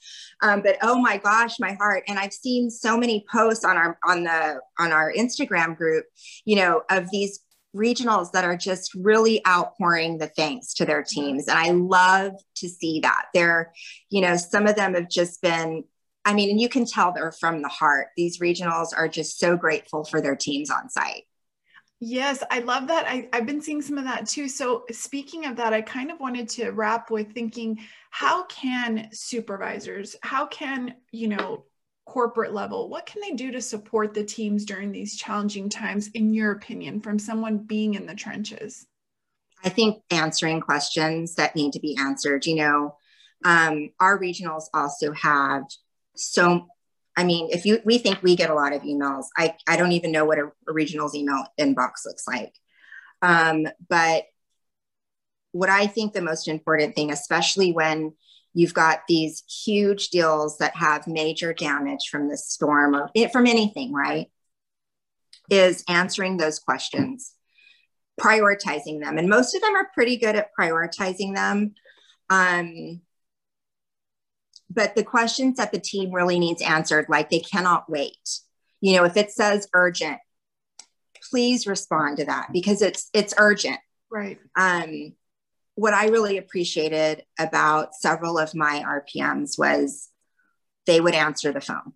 Um, 0.41 0.63
but 0.63 0.79
oh 0.81 0.99
my 0.99 1.17
gosh, 1.17 1.59
my 1.59 1.73
heart. 1.73 2.05
And 2.07 2.17
I've 2.17 2.33
seen 2.33 2.71
so 2.71 2.97
many 2.97 3.23
posts 3.31 3.63
on 3.63 3.77
our 3.77 3.99
on 4.03 4.23
the 4.23 4.61
on 4.79 4.91
our 4.91 5.13
Instagram 5.13 5.77
group, 5.77 6.05
you 6.43 6.55
know, 6.55 6.81
of 6.89 7.11
these 7.11 7.41
regionals 7.75 8.31
that 8.31 8.43
are 8.43 8.57
just 8.57 8.93
really 8.95 9.45
outpouring 9.47 10.17
the 10.17 10.27
thanks 10.27 10.73
to 10.73 10.85
their 10.85 11.03
teams. 11.03 11.47
And 11.47 11.57
I 11.57 11.69
love 11.69 12.33
to 12.55 12.67
see 12.67 12.99
that. 13.01 13.25
They're, 13.33 13.71
you 14.09 14.21
know, 14.21 14.35
some 14.35 14.67
of 14.67 14.75
them 14.75 14.93
have 14.95 15.09
just 15.09 15.41
been, 15.41 15.85
I 16.23 16.33
mean, 16.33 16.49
and 16.51 16.61
you 16.61 16.69
can 16.69 16.85
tell 16.85 17.11
they're 17.11 17.31
from 17.31 17.61
the 17.61 17.67
heart. 17.67 18.07
These 18.15 18.39
regionals 18.39 18.89
are 18.95 19.07
just 19.07 19.39
so 19.39 19.57
grateful 19.57 20.03
for 20.03 20.21
their 20.21 20.35
teams 20.35 20.69
on 20.69 20.89
site. 20.89 21.23
Yes, 21.99 22.43
I 22.49 22.59
love 22.59 22.87
that. 22.87 23.05
I, 23.07 23.29
have 23.31 23.45
been 23.45 23.61
seeing 23.61 23.81
some 23.81 23.97
of 23.97 24.05
that 24.05 24.27
too. 24.27 24.49
So, 24.49 24.85
speaking 24.91 25.45
of 25.45 25.55
that, 25.57 25.71
I 25.71 25.81
kind 25.81 26.09
of 26.09 26.19
wanted 26.19 26.49
to 26.49 26.71
wrap 26.71 27.11
with 27.11 27.31
thinking 27.31 27.79
how 28.09 28.45
can 28.45 29.09
supervisors, 29.11 30.15
how 30.23 30.47
can, 30.47 30.95
you 31.11 31.27
know, 31.27 31.65
corporate 32.05 32.53
level, 32.53 32.89
what 32.89 33.05
can 33.05 33.21
they 33.21 33.31
do 33.31 33.51
to 33.51 33.61
support 33.61 34.13
the 34.13 34.23
teams 34.23 34.65
during 34.65 34.91
these 34.91 35.15
challenging 35.15 35.69
times, 35.69 36.09
in 36.09 36.33
your 36.33 36.51
opinion, 36.51 37.01
from 37.01 37.19
someone 37.19 37.59
being 37.59 37.93
in 37.93 38.07
the 38.07 38.15
trenches? 38.15 38.87
I 39.63 39.69
think 39.69 40.01
answering 40.09 40.59
questions 40.59 41.35
that 41.35 41.55
need 41.55 41.73
to 41.73 41.79
be 41.79 41.95
answered. 41.99 42.47
You 42.47 42.55
know, 42.55 42.95
um, 43.45 43.91
our 43.99 44.19
regionals 44.19 44.63
also 44.73 45.13
have 45.13 45.63
so. 46.15 46.67
I 47.17 47.25
mean, 47.25 47.49
if 47.51 47.65
you 47.65 47.81
we 47.83 47.97
think 47.97 48.23
we 48.23 48.37
get 48.37 48.49
a 48.49 48.55
lot 48.55 48.73
of 48.73 48.83
emails, 48.83 49.25
I 49.37 49.55
I 49.67 49.75
don't 49.75 49.91
even 49.91 50.11
know 50.11 50.25
what 50.25 50.39
a, 50.39 50.51
a 50.67 50.73
regional's 50.73 51.13
email 51.13 51.45
inbox 51.59 52.05
looks 52.05 52.25
like. 52.27 52.53
Um, 53.21 53.67
but 53.89 54.23
what 55.51 55.69
I 55.69 55.87
think 55.87 56.13
the 56.13 56.21
most 56.21 56.47
important 56.47 56.95
thing, 56.95 57.11
especially 57.11 57.73
when 57.73 58.13
You've 58.53 58.73
got 58.73 59.07
these 59.07 59.43
huge 59.65 60.09
deals 60.09 60.57
that 60.57 60.75
have 60.75 61.07
major 61.07 61.53
damage 61.53 62.09
from 62.09 62.27
this 62.27 62.47
storm 62.49 62.95
or 62.95 63.09
from 63.31 63.47
anything, 63.47 63.93
right? 63.93 64.29
Is 65.49 65.83
answering 65.87 66.37
those 66.37 66.59
questions, 66.59 67.33
prioritizing 68.19 69.01
them. 69.01 69.17
And 69.17 69.29
most 69.29 69.55
of 69.55 69.61
them 69.61 69.75
are 69.75 69.89
pretty 69.93 70.17
good 70.17 70.35
at 70.35 70.49
prioritizing 70.59 71.33
them. 71.33 71.75
Um, 72.29 73.01
but 74.73 74.95
the 74.95 75.03
questions 75.03 75.57
that 75.57 75.71
the 75.71 75.79
team 75.79 76.11
really 76.11 76.39
needs 76.39 76.61
answered, 76.61 77.07
like 77.09 77.29
they 77.29 77.39
cannot 77.39 77.89
wait. 77.89 78.39
You 78.79 78.95
know, 78.95 79.03
if 79.03 79.17
it 79.17 79.31
says 79.31 79.67
urgent, 79.73 80.17
please 81.29 81.67
respond 81.67 82.17
to 82.17 82.25
that 82.25 82.49
because 82.51 82.81
it's 82.81 83.09
it's 83.13 83.33
urgent. 83.37 83.79
Right. 84.09 84.39
Um, 84.55 85.13
what 85.75 85.93
I 85.93 86.07
really 86.07 86.37
appreciated 86.37 87.23
about 87.39 87.95
several 87.95 88.37
of 88.37 88.55
my 88.55 88.83
RPMs 88.85 89.57
was 89.57 90.09
they 90.85 90.99
would 90.99 91.15
answer 91.15 91.51
the 91.51 91.61
phone. 91.61 91.93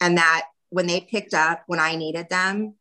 And 0.00 0.18
that 0.18 0.46
when 0.70 0.86
they 0.86 1.00
picked 1.00 1.34
up 1.34 1.62
when 1.66 1.80
I 1.80 1.96
needed 1.96 2.28
them 2.28 2.74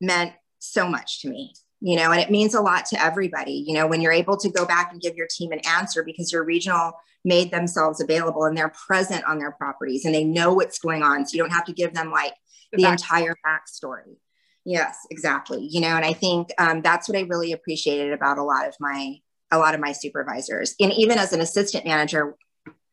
meant 0.00 0.32
so 0.58 0.88
much 0.88 1.22
to 1.22 1.28
me, 1.28 1.54
you 1.80 1.96
know, 1.96 2.10
and 2.10 2.20
it 2.20 2.30
means 2.30 2.54
a 2.54 2.60
lot 2.60 2.86
to 2.86 3.02
everybody, 3.02 3.64
you 3.66 3.74
know, 3.74 3.86
when 3.86 4.00
you're 4.00 4.12
able 4.12 4.36
to 4.36 4.50
go 4.50 4.66
back 4.66 4.90
and 4.92 5.00
give 5.00 5.14
your 5.14 5.28
team 5.30 5.52
an 5.52 5.60
answer 5.66 6.02
because 6.02 6.32
your 6.32 6.44
regional 6.44 6.92
made 7.24 7.50
themselves 7.50 8.00
available 8.00 8.44
and 8.44 8.56
they're 8.56 8.72
present 8.86 9.24
on 9.24 9.38
their 9.38 9.52
properties 9.52 10.04
and 10.04 10.14
they 10.14 10.24
know 10.24 10.52
what's 10.52 10.78
going 10.78 11.02
on. 11.02 11.26
So 11.26 11.36
you 11.36 11.42
don't 11.42 11.52
have 11.52 11.66
to 11.66 11.72
give 11.72 11.94
them 11.94 12.10
like 12.10 12.34
the, 12.72 12.82
the 12.82 12.90
entire 12.90 13.36
backstory. 13.46 14.16
Yes, 14.64 14.98
exactly. 15.10 15.66
You 15.70 15.80
know, 15.80 15.88
and 15.88 16.04
I 16.04 16.12
think 16.12 16.50
um, 16.58 16.82
that's 16.82 17.08
what 17.08 17.16
I 17.16 17.22
really 17.22 17.52
appreciated 17.52 18.12
about 18.12 18.38
a 18.38 18.42
lot 18.42 18.66
of 18.66 18.74
my 18.80 19.16
a 19.50 19.58
lot 19.58 19.74
of 19.74 19.80
my 19.80 19.92
supervisors. 19.92 20.74
And 20.78 20.92
even 20.92 21.16
as 21.16 21.32
an 21.32 21.40
assistant 21.40 21.86
manager, 21.86 22.36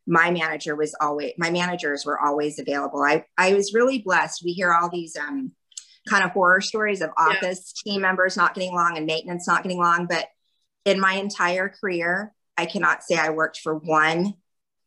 my 0.07 0.31
manager 0.31 0.75
was 0.75 0.95
always 1.01 1.33
my 1.37 1.49
managers 1.49 2.05
were 2.05 2.19
always 2.19 2.59
available. 2.59 3.01
I 3.01 3.25
I 3.37 3.53
was 3.53 3.73
really 3.73 3.99
blessed. 3.99 4.43
We 4.45 4.53
hear 4.53 4.71
all 4.71 4.89
these 4.89 5.17
um, 5.17 5.51
kind 6.07 6.23
of 6.23 6.31
horror 6.31 6.61
stories 6.61 7.01
of 7.01 7.09
office 7.17 7.73
yeah. 7.85 7.93
team 7.93 8.01
members 8.01 8.37
not 8.37 8.53
getting 8.53 8.71
along 8.71 8.97
and 8.97 9.05
maintenance 9.05 9.47
not 9.47 9.63
getting 9.63 9.79
along, 9.79 10.07
but 10.07 10.27
in 10.85 10.99
my 10.99 11.13
entire 11.13 11.69
career, 11.69 12.33
I 12.57 12.65
cannot 12.65 13.03
say 13.03 13.15
I 13.17 13.29
worked 13.31 13.59
for 13.59 13.75
one 13.75 14.35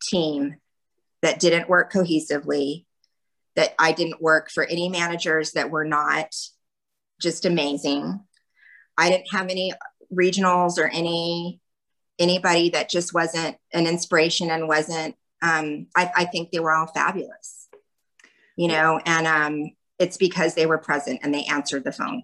team 0.03 0.57
that 1.23 1.41
didn't 1.41 1.69
work 1.69 1.93
cohesively, 1.93 2.85
that 3.57 3.75
I 3.79 3.93
didn't 3.93 4.23
work 4.23 4.51
for 4.51 4.65
any 4.65 4.89
managers 4.89 5.53
that 5.53 5.71
were 5.71 5.85
not 5.85 6.33
just 7.21 7.45
amazing. 7.45 8.21
I 8.97 9.11
didn't 9.11 9.33
have 9.33 9.49
any 9.49 9.73
regionals 10.13 10.79
or 10.79 10.89
any 10.89 11.61
anybody 12.19 12.71
that 12.71 12.89
just 12.89 13.15
wasn't 13.15 13.57
an 13.73 13.87
inspiration 13.87 14.51
and 14.51 14.67
wasn't 14.67 15.15
um, 15.41 15.87
I, 15.95 16.11
I, 16.17 16.25
think 16.25 16.51
they 16.51 16.59
were 16.59 16.75
all 16.75 16.89
fabulous 16.89 17.69
you 18.57 18.67
know 18.67 18.99
and 19.05 19.27
um, 19.27 19.71
it's 19.99 20.17
because 20.17 20.55
they 20.55 20.67
were 20.67 20.79
present 20.79 21.21
and 21.23 21.35
they 21.35 21.45
answered 21.45 21.85
the 21.85 21.93
phone 21.93 22.23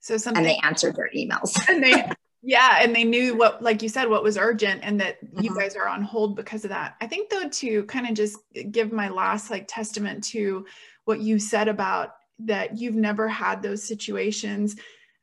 so 0.00 0.16
something 0.16 0.44
and 0.44 0.46
they 0.46 0.58
answered 0.62 0.96
their 0.96 1.10
emails 1.16 1.56
and 1.68 1.82
they 1.82 2.08
yeah 2.42 2.78
and 2.82 2.94
they 2.94 3.04
knew 3.04 3.36
what 3.36 3.62
like 3.62 3.82
you 3.82 3.88
said 3.88 4.08
what 4.08 4.22
was 4.22 4.36
urgent 4.36 4.80
and 4.82 5.00
that 5.00 5.24
mm-hmm. 5.24 5.42
you 5.42 5.56
guys 5.56 5.76
are 5.76 5.88
on 5.88 6.02
hold 6.02 6.36
because 6.36 6.64
of 6.64 6.70
that 6.70 6.94
i 7.00 7.06
think 7.06 7.30
though 7.30 7.48
to 7.48 7.84
kind 7.84 8.06
of 8.06 8.14
just 8.14 8.38
give 8.70 8.92
my 8.92 9.08
last 9.08 9.50
like 9.50 9.66
testament 9.66 10.22
to 10.22 10.66
what 11.04 11.20
you 11.20 11.38
said 11.38 11.68
about 11.68 12.16
that 12.40 12.78
you've 12.78 12.96
never 12.96 13.28
had 13.28 13.62
those 13.62 13.82
situations. 13.82 14.76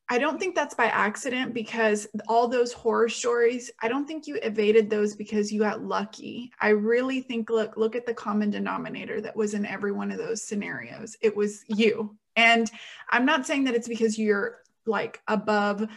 I 0.10 0.18
don't 0.18 0.40
think 0.40 0.56
that's 0.56 0.76
by 0.76 0.86
accident 0.86 1.54
because 1.54 2.08
all 2.28 2.48
those 2.48 2.74
horror 2.74 3.08
stories, 3.08 3.72
I 3.82 3.88
don't 3.88 4.06
think 4.06 4.28
you 4.28 4.36
evaded 4.36 4.90
those 4.90 5.16
because 5.16 5.52
you 5.52 5.62
got 5.62 5.84
lucky. 5.84 6.52
I 6.60 6.70
really 6.70 7.22
think 7.22 7.50
look 7.50 7.78
look 7.78 7.96
at 7.96 8.06
the 8.06 8.14
common 8.14 8.50
denominator 8.50 9.22
that 9.22 9.36
was 9.36 9.54
in 9.54 9.66
every 9.66 9.92
one 9.92 10.12
of 10.12 10.18
those 10.18 10.44
scenarios. 10.44 11.16
It 11.22 11.36
was 11.36 11.64
you. 11.68 12.18
And 12.36 12.70
I'm 13.10 13.26
not 13.26 13.46
saying 13.48 13.64
that 13.66 13.76
it's 13.76 13.88
because 13.88 14.20
you're 14.20 14.58
like 14.86 15.22
above 15.28 15.88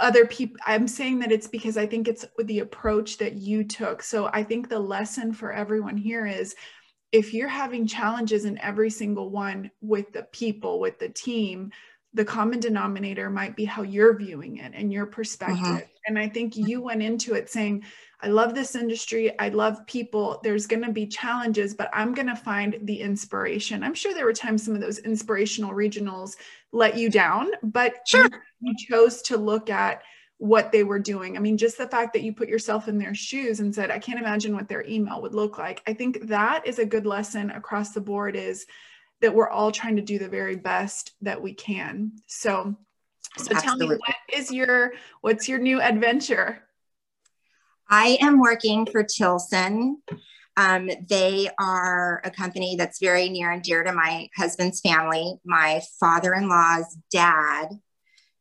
other 0.00 0.24
people 0.24 0.56
i'm 0.66 0.88
saying 0.88 1.18
that 1.18 1.30
it's 1.30 1.46
because 1.46 1.76
i 1.76 1.84
think 1.84 2.08
it's 2.08 2.24
the 2.44 2.60
approach 2.60 3.18
that 3.18 3.34
you 3.34 3.62
took 3.62 4.02
so 4.02 4.30
i 4.32 4.42
think 4.42 4.66
the 4.66 4.78
lesson 4.78 5.34
for 5.34 5.52
everyone 5.52 5.98
here 5.98 6.26
is 6.26 6.54
if 7.12 7.34
you're 7.34 7.48
having 7.48 7.86
challenges 7.86 8.46
in 8.46 8.58
every 8.58 8.88
single 8.88 9.28
one 9.28 9.70
with 9.82 10.10
the 10.12 10.22
people, 10.32 10.80
with 10.80 10.98
the 10.98 11.10
team, 11.10 11.70
the 12.14 12.24
common 12.24 12.60
denominator 12.60 13.30
might 13.30 13.56
be 13.56 13.64
how 13.64 13.82
you're 13.82 14.16
viewing 14.16 14.58
it 14.58 14.72
and 14.74 14.92
your 14.92 15.06
perspective. 15.06 15.58
Uh-huh. 15.60 15.80
And 16.06 16.18
I 16.18 16.28
think 16.28 16.56
you 16.56 16.82
went 16.82 17.02
into 17.02 17.34
it 17.34 17.48
saying, 17.48 17.84
I 18.20 18.28
love 18.28 18.54
this 18.54 18.76
industry. 18.76 19.36
I 19.38 19.48
love 19.48 19.84
people. 19.86 20.40
There's 20.44 20.66
going 20.66 20.84
to 20.84 20.92
be 20.92 21.06
challenges, 21.06 21.74
but 21.74 21.90
I'm 21.92 22.14
going 22.14 22.28
to 22.28 22.36
find 22.36 22.78
the 22.82 23.00
inspiration. 23.00 23.82
I'm 23.82 23.94
sure 23.94 24.14
there 24.14 24.26
were 24.26 24.32
times 24.32 24.64
some 24.64 24.74
of 24.74 24.80
those 24.80 24.98
inspirational 24.98 25.72
regionals 25.72 26.36
let 26.70 26.96
you 26.96 27.10
down, 27.10 27.50
but 27.62 28.06
sure. 28.06 28.28
you 28.60 28.74
chose 28.88 29.22
to 29.22 29.36
look 29.36 29.70
at 29.70 30.02
what 30.38 30.72
they 30.72 30.82
were 30.84 30.98
doing. 30.98 31.36
I 31.36 31.40
mean, 31.40 31.56
just 31.56 31.78
the 31.78 31.86
fact 31.86 32.12
that 32.12 32.22
you 32.22 32.32
put 32.32 32.48
yourself 32.48 32.88
in 32.88 32.98
their 32.98 33.14
shoes 33.14 33.60
and 33.60 33.74
said, 33.74 33.90
I 33.90 33.98
can't 33.98 34.18
imagine 34.18 34.54
what 34.54 34.68
their 34.68 34.84
email 34.86 35.22
would 35.22 35.34
look 35.34 35.56
like. 35.56 35.82
I 35.86 35.94
think 35.94 36.26
that 36.26 36.66
is 36.66 36.78
a 36.78 36.86
good 36.86 37.06
lesson 37.06 37.50
across 37.50 37.92
the 37.92 38.00
board 38.00 38.34
is 38.34 38.66
that 39.22 39.34
we're 39.34 39.48
all 39.48 39.72
trying 39.72 39.96
to 39.96 40.02
do 40.02 40.18
the 40.18 40.28
very 40.28 40.56
best 40.56 41.12
that 41.22 41.40
we 41.40 41.54
can. 41.54 42.12
So, 42.26 42.76
so 43.38 43.54
tell 43.54 43.76
me 43.76 43.86
what 43.86 44.16
is 44.32 44.52
your 44.52 44.92
what's 45.22 45.48
your 45.48 45.58
new 45.58 45.80
adventure? 45.80 46.62
I 47.88 48.18
am 48.20 48.40
working 48.40 48.86
for 48.86 49.02
Tilson. 49.02 50.02
Um, 50.56 50.90
they 51.08 51.48
are 51.58 52.20
a 52.24 52.30
company 52.30 52.76
that's 52.76 52.98
very 52.98 53.30
near 53.30 53.50
and 53.50 53.62
dear 53.62 53.84
to 53.84 53.92
my 53.92 54.28
husband's 54.36 54.80
family. 54.80 55.36
My 55.44 55.80
father 55.98 56.34
in 56.34 56.48
law's 56.48 56.96
dad 57.10 57.68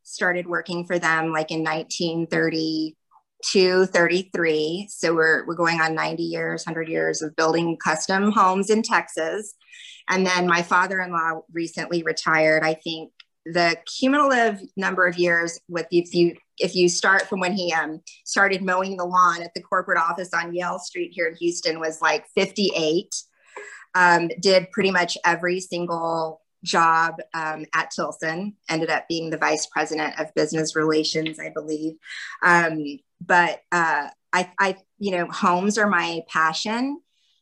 started 0.03 0.47
working 0.47 0.85
for 0.85 0.99
them 0.99 1.31
like 1.31 1.51
in 1.51 1.63
1932, 1.63 3.85
33. 3.85 4.87
So 4.89 5.15
we're, 5.15 5.45
we're 5.45 5.55
going 5.55 5.79
on 5.79 5.95
90 5.95 6.23
years, 6.23 6.65
100 6.65 6.89
years 6.89 7.21
of 7.21 7.33
building 7.35 7.77
custom 7.77 8.31
homes 8.31 8.69
in 8.69 8.83
Texas. 8.83 9.53
And 10.09 10.25
then 10.25 10.47
my 10.47 10.61
father 10.61 10.99
in 10.99 11.11
law 11.11 11.41
recently 11.51 12.03
retired. 12.03 12.63
I 12.63 12.73
think 12.73 13.11
the 13.45 13.75
cumulative 13.85 14.61
number 14.77 15.07
of 15.07 15.17
years 15.17 15.59
with 15.67 15.87
if 15.91 16.13
you 16.13 16.35
if 16.59 16.75
you 16.75 16.87
start 16.87 17.23
from 17.23 17.39
when 17.39 17.53
he 17.53 17.73
um, 17.73 18.01
started 18.23 18.61
mowing 18.61 18.97
the 18.97 19.05
lawn 19.05 19.41
at 19.41 19.53
the 19.55 19.61
corporate 19.61 19.97
office 19.97 20.31
on 20.33 20.53
Yale 20.53 20.77
Street 20.77 21.11
here 21.11 21.27
in 21.27 21.35
Houston 21.35 21.79
was 21.79 22.01
like 22.01 22.25
58. 22.35 23.13
Um, 23.93 24.29
did 24.39 24.71
pretty 24.71 24.91
much 24.91 25.17
every 25.25 25.59
single 25.59 26.41
job 26.63 27.15
um, 27.33 27.65
at 27.73 27.91
Tilson. 27.91 28.55
Ended 28.69 28.89
up 28.89 29.07
being 29.07 29.29
the 29.29 29.37
vice 29.37 29.65
president 29.65 30.19
of 30.19 30.33
business 30.35 30.75
relations, 30.75 31.39
I 31.39 31.49
believe. 31.49 31.93
Um, 32.43 32.99
but 33.19 33.61
uh, 33.71 34.07
I, 34.31 34.51
I, 34.59 34.77
you 34.99 35.11
know, 35.11 35.27
homes 35.27 35.77
are 35.77 35.89
my 35.89 36.21
passion, 36.29 37.01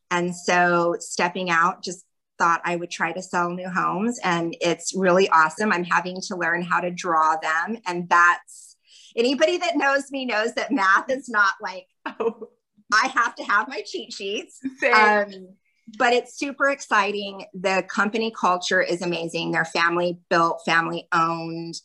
and 0.10 0.36
so 0.36 0.95
stepping 1.00 1.50
out 1.50 1.84
just 1.84 2.04
thought 2.39 2.62
I 2.63 2.75
would 2.75 2.89
try 2.89 3.12
to 3.12 3.21
sell 3.21 3.52
new 3.52 3.69
homes. 3.69 4.19
And 4.23 4.56
it's 4.62 4.95
really 4.95 5.30
awesome. 5.30 5.71
I'm 5.71 5.84
having 5.84 6.19
to 6.28 6.36
learn 6.36 6.62
how 6.63 6.80
to 6.80 6.89
draw 6.89 7.36
them. 7.38 7.78
And 7.86 8.10
that's 8.10 8.78
anybody 9.15 9.58
that 9.58 9.78
knows 9.78 10.12
me 10.12 10.25
knows 10.25 10.54
that 10.54 10.71
math 10.71 11.12
is 11.12 11.30
not 11.30 11.54
like, 11.62 11.88
oh, 12.19 12.49
I 12.91 13.08
have 13.08 13.36
to 13.36 13.43
have 13.43 13.67
my 13.67 13.84
cheat 13.86 14.13
sheets. 14.13 14.60
Um, 14.93 15.49
but 15.97 16.13
it's 16.13 16.38
super 16.38 16.69
exciting. 16.69 17.45
The 17.54 17.84
company 17.88 18.32
culture 18.39 18.82
is 18.82 19.02
amazing. 19.02 19.52
They're 19.52 19.65
family 19.65 20.19
built, 20.30 20.62
family 20.65 21.08
owned 21.12 21.75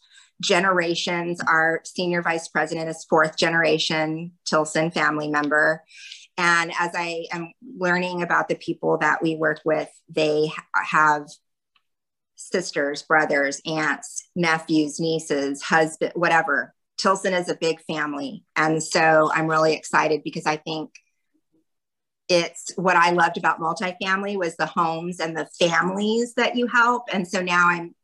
generations. 0.43 1.41
Our 1.41 1.81
senior 1.85 2.23
vice 2.23 2.49
president 2.49 2.89
is 2.89 3.07
fourth 3.09 3.37
generation 3.37 4.33
Tilson 4.45 4.91
family 4.91 5.29
member. 5.29 5.83
And 6.37 6.73
as 6.79 6.93
I 6.95 7.27
am 7.33 7.53
learning 7.79 8.23
about 8.23 8.49
the 8.49 8.57
people 8.57 8.99
that 8.99 9.23
we 9.23 9.37
work 9.37 9.61
with, 9.65 9.89
they 10.09 10.51
have 10.75 11.29
sisters, 12.37 13.03
brothers, 13.03 13.61
aunts, 13.67 14.29
nephews, 14.35 14.99
nieces, 14.99 15.63
husband, 15.63 16.13
whatever. 16.15 16.75
Tilson 16.99 17.35
is 17.35 17.49
a 17.49 17.57
big 17.57 17.81
family. 17.83 18.45
And 18.57 18.83
so 18.83 19.31
I'm 19.33 19.49
really 19.49 19.75
excited 19.75 20.23
because 20.25 20.47
I 20.47 20.57
think 20.57 20.91
it's 22.29 22.73
what 22.77 22.97
I 22.97 23.11
loved 23.11 23.37
about 23.37 23.61
multifamily 23.61 24.37
was 24.37 24.57
the 24.57 24.67
homes 24.67 25.21
and 25.21 25.37
the 25.37 25.49
families 25.59 26.35
that 26.35 26.57
you 26.57 26.67
help. 26.67 27.05
And 27.13 27.27
so 27.29 27.41
now 27.43 27.69
I'm 27.69 27.95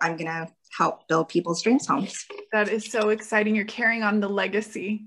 I'm 0.00 0.16
going 0.16 0.26
to 0.26 0.48
help 0.76 1.08
build 1.08 1.28
people's 1.28 1.62
dreams 1.62 1.86
homes. 1.86 2.24
That 2.52 2.68
is 2.68 2.84
so 2.84 3.08
exciting. 3.08 3.56
You're 3.56 3.64
carrying 3.64 4.02
on 4.02 4.20
the 4.20 4.28
legacy. 4.28 5.06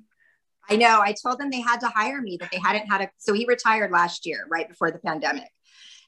I 0.70 0.76
know. 0.76 1.00
I 1.02 1.14
told 1.14 1.40
them 1.40 1.50
they 1.50 1.62
had 1.62 1.80
to 1.82 1.88
hire 1.88 2.22
me, 2.22 2.38
that 2.40 2.52
they 2.52 2.60
hadn't 2.60 2.88
had 2.88 3.02
a. 3.02 3.10
So 3.18 3.34
he 3.34 3.46
retired 3.46 3.92
last 3.92 4.26
year, 4.26 4.46
right 4.50 4.68
before 4.68 4.92
the 4.92 5.00
pandemic. 5.00 5.50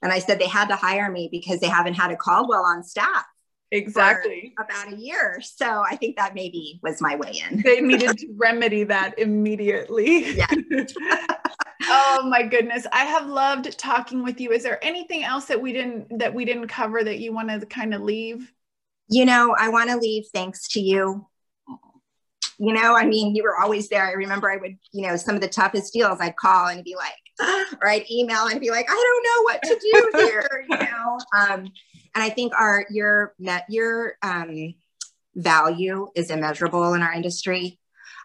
And 0.02 0.12
I 0.12 0.20
said 0.20 0.40
they 0.40 0.48
had 0.48 0.68
to 0.70 0.76
hire 0.76 1.12
me 1.12 1.30
because 1.32 1.60
they 1.60 1.68
haven't 1.68 1.96
had 1.96 2.12
a 2.12 2.16
Caldwell 2.16 2.64
on 2.64 2.84
staff. 2.84 3.26
Exactly. 3.72 4.54
about 4.58 4.94
a 4.94 4.96
year. 4.96 5.42
So 5.42 5.84
I 5.86 5.98
think 5.98 6.16
that 6.18 6.34
maybe 6.34 6.80
was 6.82 7.02
my 7.02 7.16
way 7.18 7.42
in. 7.50 7.62
They 7.62 7.82
needed 7.82 8.18
to 8.20 8.28
remedy 8.38 8.86
that 8.86 9.20
immediately. 9.20 10.36
Yeah. 10.36 10.48
oh 11.84 12.28
my 12.30 12.44
goodness. 12.44 12.88
I 12.92 13.04
have 13.04 13.28
loved 13.28 13.78
talking 13.78 14.24
with 14.24 14.40
you. 14.40 14.52
Is 14.52 14.64
there 14.64 14.84
anything 14.84 15.24
else 15.24 15.46
that 15.46 15.62
we 15.62 15.74
didn't 15.74 16.20
that 16.20 16.34
we 16.34 16.46
didn't 16.46 16.68
cover 16.68 17.04
that 17.04 17.20
you 17.20 17.34
want 17.34 17.50
to 17.50 17.66
kind 17.66 17.94
of 17.94 18.02
leave? 18.02 18.52
You 19.10 19.26
know, 19.26 19.56
I 19.58 19.70
want 19.70 19.90
to 19.90 19.98
leave 19.98 20.26
thanks 20.34 20.70
to 20.70 20.80
you 20.80 21.28
you 22.60 22.74
know, 22.74 22.96
I 22.96 23.06
mean, 23.06 23.36
you 23.36 23.44
were 23.44 23.58
always 23.58 23.88
there. 23.90 24.06
I 24.06 24.14
remember 24.14 24.50
I 24.50 24.58
would, 24.58 24.78
you 24.92 25.08
know, 25.08 25.16
some 25.16 25.36
of 25.36 25.42
the 25.42 25.48
toughest 25.48 25.94
deals 25.94 26.20
I'd 26.20 26.36
call 26.36 26.68
and 26.68 26.84
be 26.84 26.96
like, 26.96 27.14
or 27.82 27.88
I'd 27.88 28.10
email 28.10 28.48
and 28.48 28.60
be 28.60 28.72
like, 28.72 28.88
I 28.90 28.94
don't 28.94 29.24
know 29.24 29.44
what 29.44 29.62
to 29.64 29.80
do 29.80 30.26
here, 30.28 30.66
you 30.68 30.78
know. 30.78 31.20
Um, 31.38 31.72
and 32.16 32.24
I 32.24 32.30
think 32.30 32.54
our 32.58 32.86
your 32.90 33.36
net 33.38 33.66
your 33.70 34.16
um, 34.24 34.74
value 35.36 36.08
is 36.16 36.32
immeasurable 36.32 36.94
in 36.94 37.04
our 37.04 37.14
industry. 37.14 37.80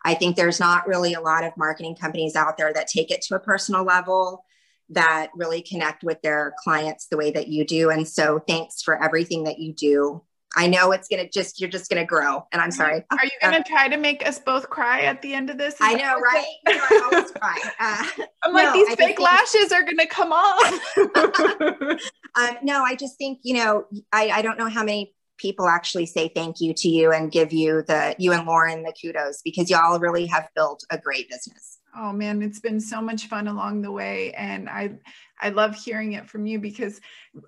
I 0.05 0.15
think 0.15 0.35
there's 0.35 0.59
not 0.59 0.89
really 0.89 1.13
a 1.13 1.21
lot 1.21 1.45
of 1.45 1.57
marketing 1.57 1.97
companies 1.97 2.35
out 2.35 2.57
there 2.57 2.73
that 2.73 2.89
take 2.89 3.11
it 3.11 3.23
to 3.23 3.37
a 3.37 3.41
personal 3.41 3.85
level 3.85 4.45
that 4.89 5.31
really 5.35 5.63
connect 5.63 6.03
with 6.03 6.21
their 6.23 6.55
clients 6.65 7.07
the 7.07 7.17
way 7.17 7.31
that 7.31 7.49
you 7.49 7.65
do. 7.65 7.91
And 7.91 8.09
so 8.09 8.43
thanks 8.47 8.83
for 8.83 9.03
everything 9.03 9.45
that 9.45 9.59
you 9.59 9.73
do 9.73 10.23
I 10.57 10.67
know 10.67 10.93
it's 10.93 11.09
gonna 11.09 11.29
just 11.29 11.61
you're 11.61 11.71
just 11.71 11.89
gonna 11.91 12.05
grow. 12.05 12.47
And 12.53 12.61
I'm 12.61 12.71
sorry. 12.71 13.05
Are 13.11 13.25
you 13.25 13.31
gonna 13.41 13.59
uh, 13.59 13.63
try 13.67 13.89
to 13.89 13.97
make 13.97 14.27
us 14.27 14.39
both 14.39 14.69
cry 14.69 15.03
at 15.03 15.23
the 15.23 15.33
end 15.35 15.51
of 15.51 15.59
this? 15.59 15.75
Is 15.75 15.81
I 15.81 15.95
know, 15.95 16.21
right? 16.21 16.45
You 16.67 16.75
know, 16.75 16.83
I 16.83 17.11
always 17.13 17.31
cry. 17.41 17.59
Uh, 17.81 18.25
I'm 18.43 18.53
like, 18.53 18.67
no, 18.67 18.73
these 18.73 18.89
I 18.91 18.97
fake 18.97 19.21
lashes 19.21 19.73
are 19.73 19.83
gonna 19.83 20.07
come 20.07 20.33
off. 20.33 20.97
um, 22.37 22.57
no, 22.63 22.83
I 22.83 22.95
just 22.99 23.17
think, 23.17 23.41
you 23.43 23.55
know, 23.55 23.85
I, 24.13 24.29
I 24.31 24.43
don't 24.43 24.59
know 24.59 24.69
how 24.69 24.85
many 24.85 25.15
people 25.39 25.67
actually 25.67 26.07
say 26.07 26.29
thank 26.29 26.61
you 26.61 26.73
to 26.75 26.89
you 26.89 27.13
and 27.13 27.33
give 27.33 27.53
you 27.53 27.83
the 27.83 28.15
you 28.19 28.33
and 28.33 28.47
Lauren 28.47 28.83
the 28.83 28.93
kudos 29.01 29.43
because 29.43 29.71
y'all 29.71 29.99
really 29.99 30.27
have 30.27 30.49
built 30.55 30.85
a 30.91 30.99
great 30.99 31.29
business. 31.29 31.79
Oh 31.97 32.13
man, 32.13 32.41
it's 32.43 32.61
been 32.61 32.81
so 32.81 33.03
much 33.03 33.27
fun 33.27 33.49
along 33.49 33.83
the 33.83 33.91
way. 33.91 34.33
And 34.33 34.69
I 34.69 34.93
I 35.43 35.51
love 35.51 35.75
hearing 35.75 36.13
it 36.13 36.29
from 36.29 36.47
you 36.47 36.59
because 36.59 37.01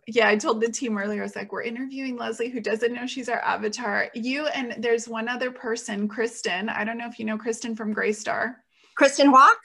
yeah, 0.07 0.29
I 0.29 0.37
told 0.37 0.61
the 0.61 0.71
team 0.71 0.99
earlier, 0.99 1.21
I 1.21 1.25
was 1.25 1.37
like, 1.37 1.53
we're 1.53 1.63
interviewing 1.63 2.17
Leslie 2.17 2.51
who 2.51 2.61
doesn't 2.61 2.93
know 2.93 3.07
she's 3.07 3.29
our 3.29 3.41
avatar. 3.41 4.11
You 4.15 4.47
and 4.47 4.75
there's 4.79 5.09
one 5.09 5.29
other 5.29 5.51
person, 5.51 6.09
Kristen. 6.09 6.69
I 6.69 6.85
don't 6.85 6.99
know 6.99 7.09
if 7.09 7.19
you 7.19 7.25
know 7.25 7.39
Kristen 7.39 7.77
from 7.77 7.95
Greystar. 7.95 8.57
Kristen 8.97 9.31
Walk? 9.31 9.59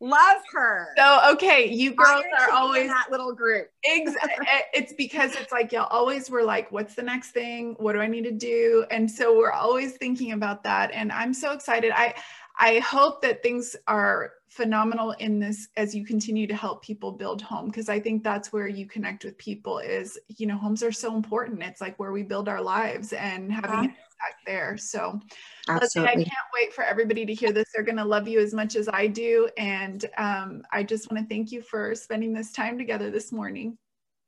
Love 0.00 0.42
her. 0.52 0.88
So 0.98 1.20
okay, 1.32 1.70
you 1.70 1.94
girls 1.94 2.24
are 2.38 2.50
always 2.50 2.88
that 2.88 3.06
little 3.10 3.32
group. 3.32 3.68
exactly. 3.84 4.46
Eh, 4.52 4.60
it's 4.74 4.92
because 4.92 5.34
it's 5.36 5.50
like 5.50 5.72
y'all 5.72 5.86
always 5.86 6.28
were 6.28 6.42
like, 6.42 6.70
what's 6.70 6.94
the 6.94 7.02
next 7.02 7.30
thing? 7.30 7.74
What 7.78 7.94
do 7.94 8.00
I 8.00 8.06
need 8.06 8.24
to 8.24 8.32
do? 8.32 8.84
And 8.90 9.10
so 9.10 9.36
we're 9.38 9.52
always 9.52 9.92
thinking 9.92 10.32
about 10.32 10.64
that. 10.64 10.90
And 10.92 11.10
I'm 11.10 11.32
so 11.32 11.52
excited. 11.52 11.92
I 11.94 12.14
I 12.56 12.78
hope 12.78 13.22
that 13.22 13.42
things 13.42 13.74
are 13.86 14.32
phenomenal 14.48 15.10
in 15.12 15.40
this 15.40 15.66
as 15.76 15.94
you 15.94 16.06
continue 16.06 16.46
to 16.46 16.54
help 16.54 16.84
people 16.84 17.10
build 17.10 17.42
home 17.42 17.66
because 17.66 17.88
I 17.88 17.98
think 17.98 18.22
that's 18.22 18.52
where 18.52 18.68
you 18.68 18.86
connect 18.86 19.24
with 19.24 19.36
people 19.36 19.80
is 19.80 20.16
you 20.28 20.46
know 20.46 20.56
homes 20.56 20.82
are 20.84 20.92
so 20.92 21.16
important. 21.16 21.62
It's 21.62 21.80
like 21.80 21.98
where 21.98 22.12
we 22.12 22.22
build 22.22 22.48
our 22.48 22.62
lives 22.62 23.12
and 23.12 23.52
having 23.52 23.70
yeah. 23.70 23.78
an 23.78 23.84
impact 23.86 24.46
there. 24.46 24.76
So 24.76 25.20
Absolutely. 25.68 26.12
I 26.12 26.14
can't 26.14 26.48
wait 26.54 26.72
for 26.72 26.84
everybody 26.84 27.26
to 27.26 27.34
hear 27.34 27.50
this. 27.50 27.66
They're 27.74 27.82
going 27.82 27.96
to 27.96 28.04
love 28.04 28.28
you 28.28 28.38
as 28.38 28.54
much 28.54 28.76
as 28.76 28.88
I 28.88 29.08
do. 29.08 29.48
And 29.56 30.04
um, 30.16 30.62
I 30.72 30.84
just 30.84 31.10
want 31.10 31.22
to 31.22 31.34
thank 31.34 31.50
you 31.50 31.60
for 31.60 31.94
spending 31.94 32.32
this 32.32 32.52
time 32.52 32.78
together 32.78 33.10
this 33.10 33.32
morning. 33.32 33.76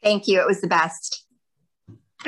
Thank 0.02 0.26
you. 0.26 0.40
It 0.40 0.46
was 0.46 0.60
the 0.60 0.66
best 0.66 1.24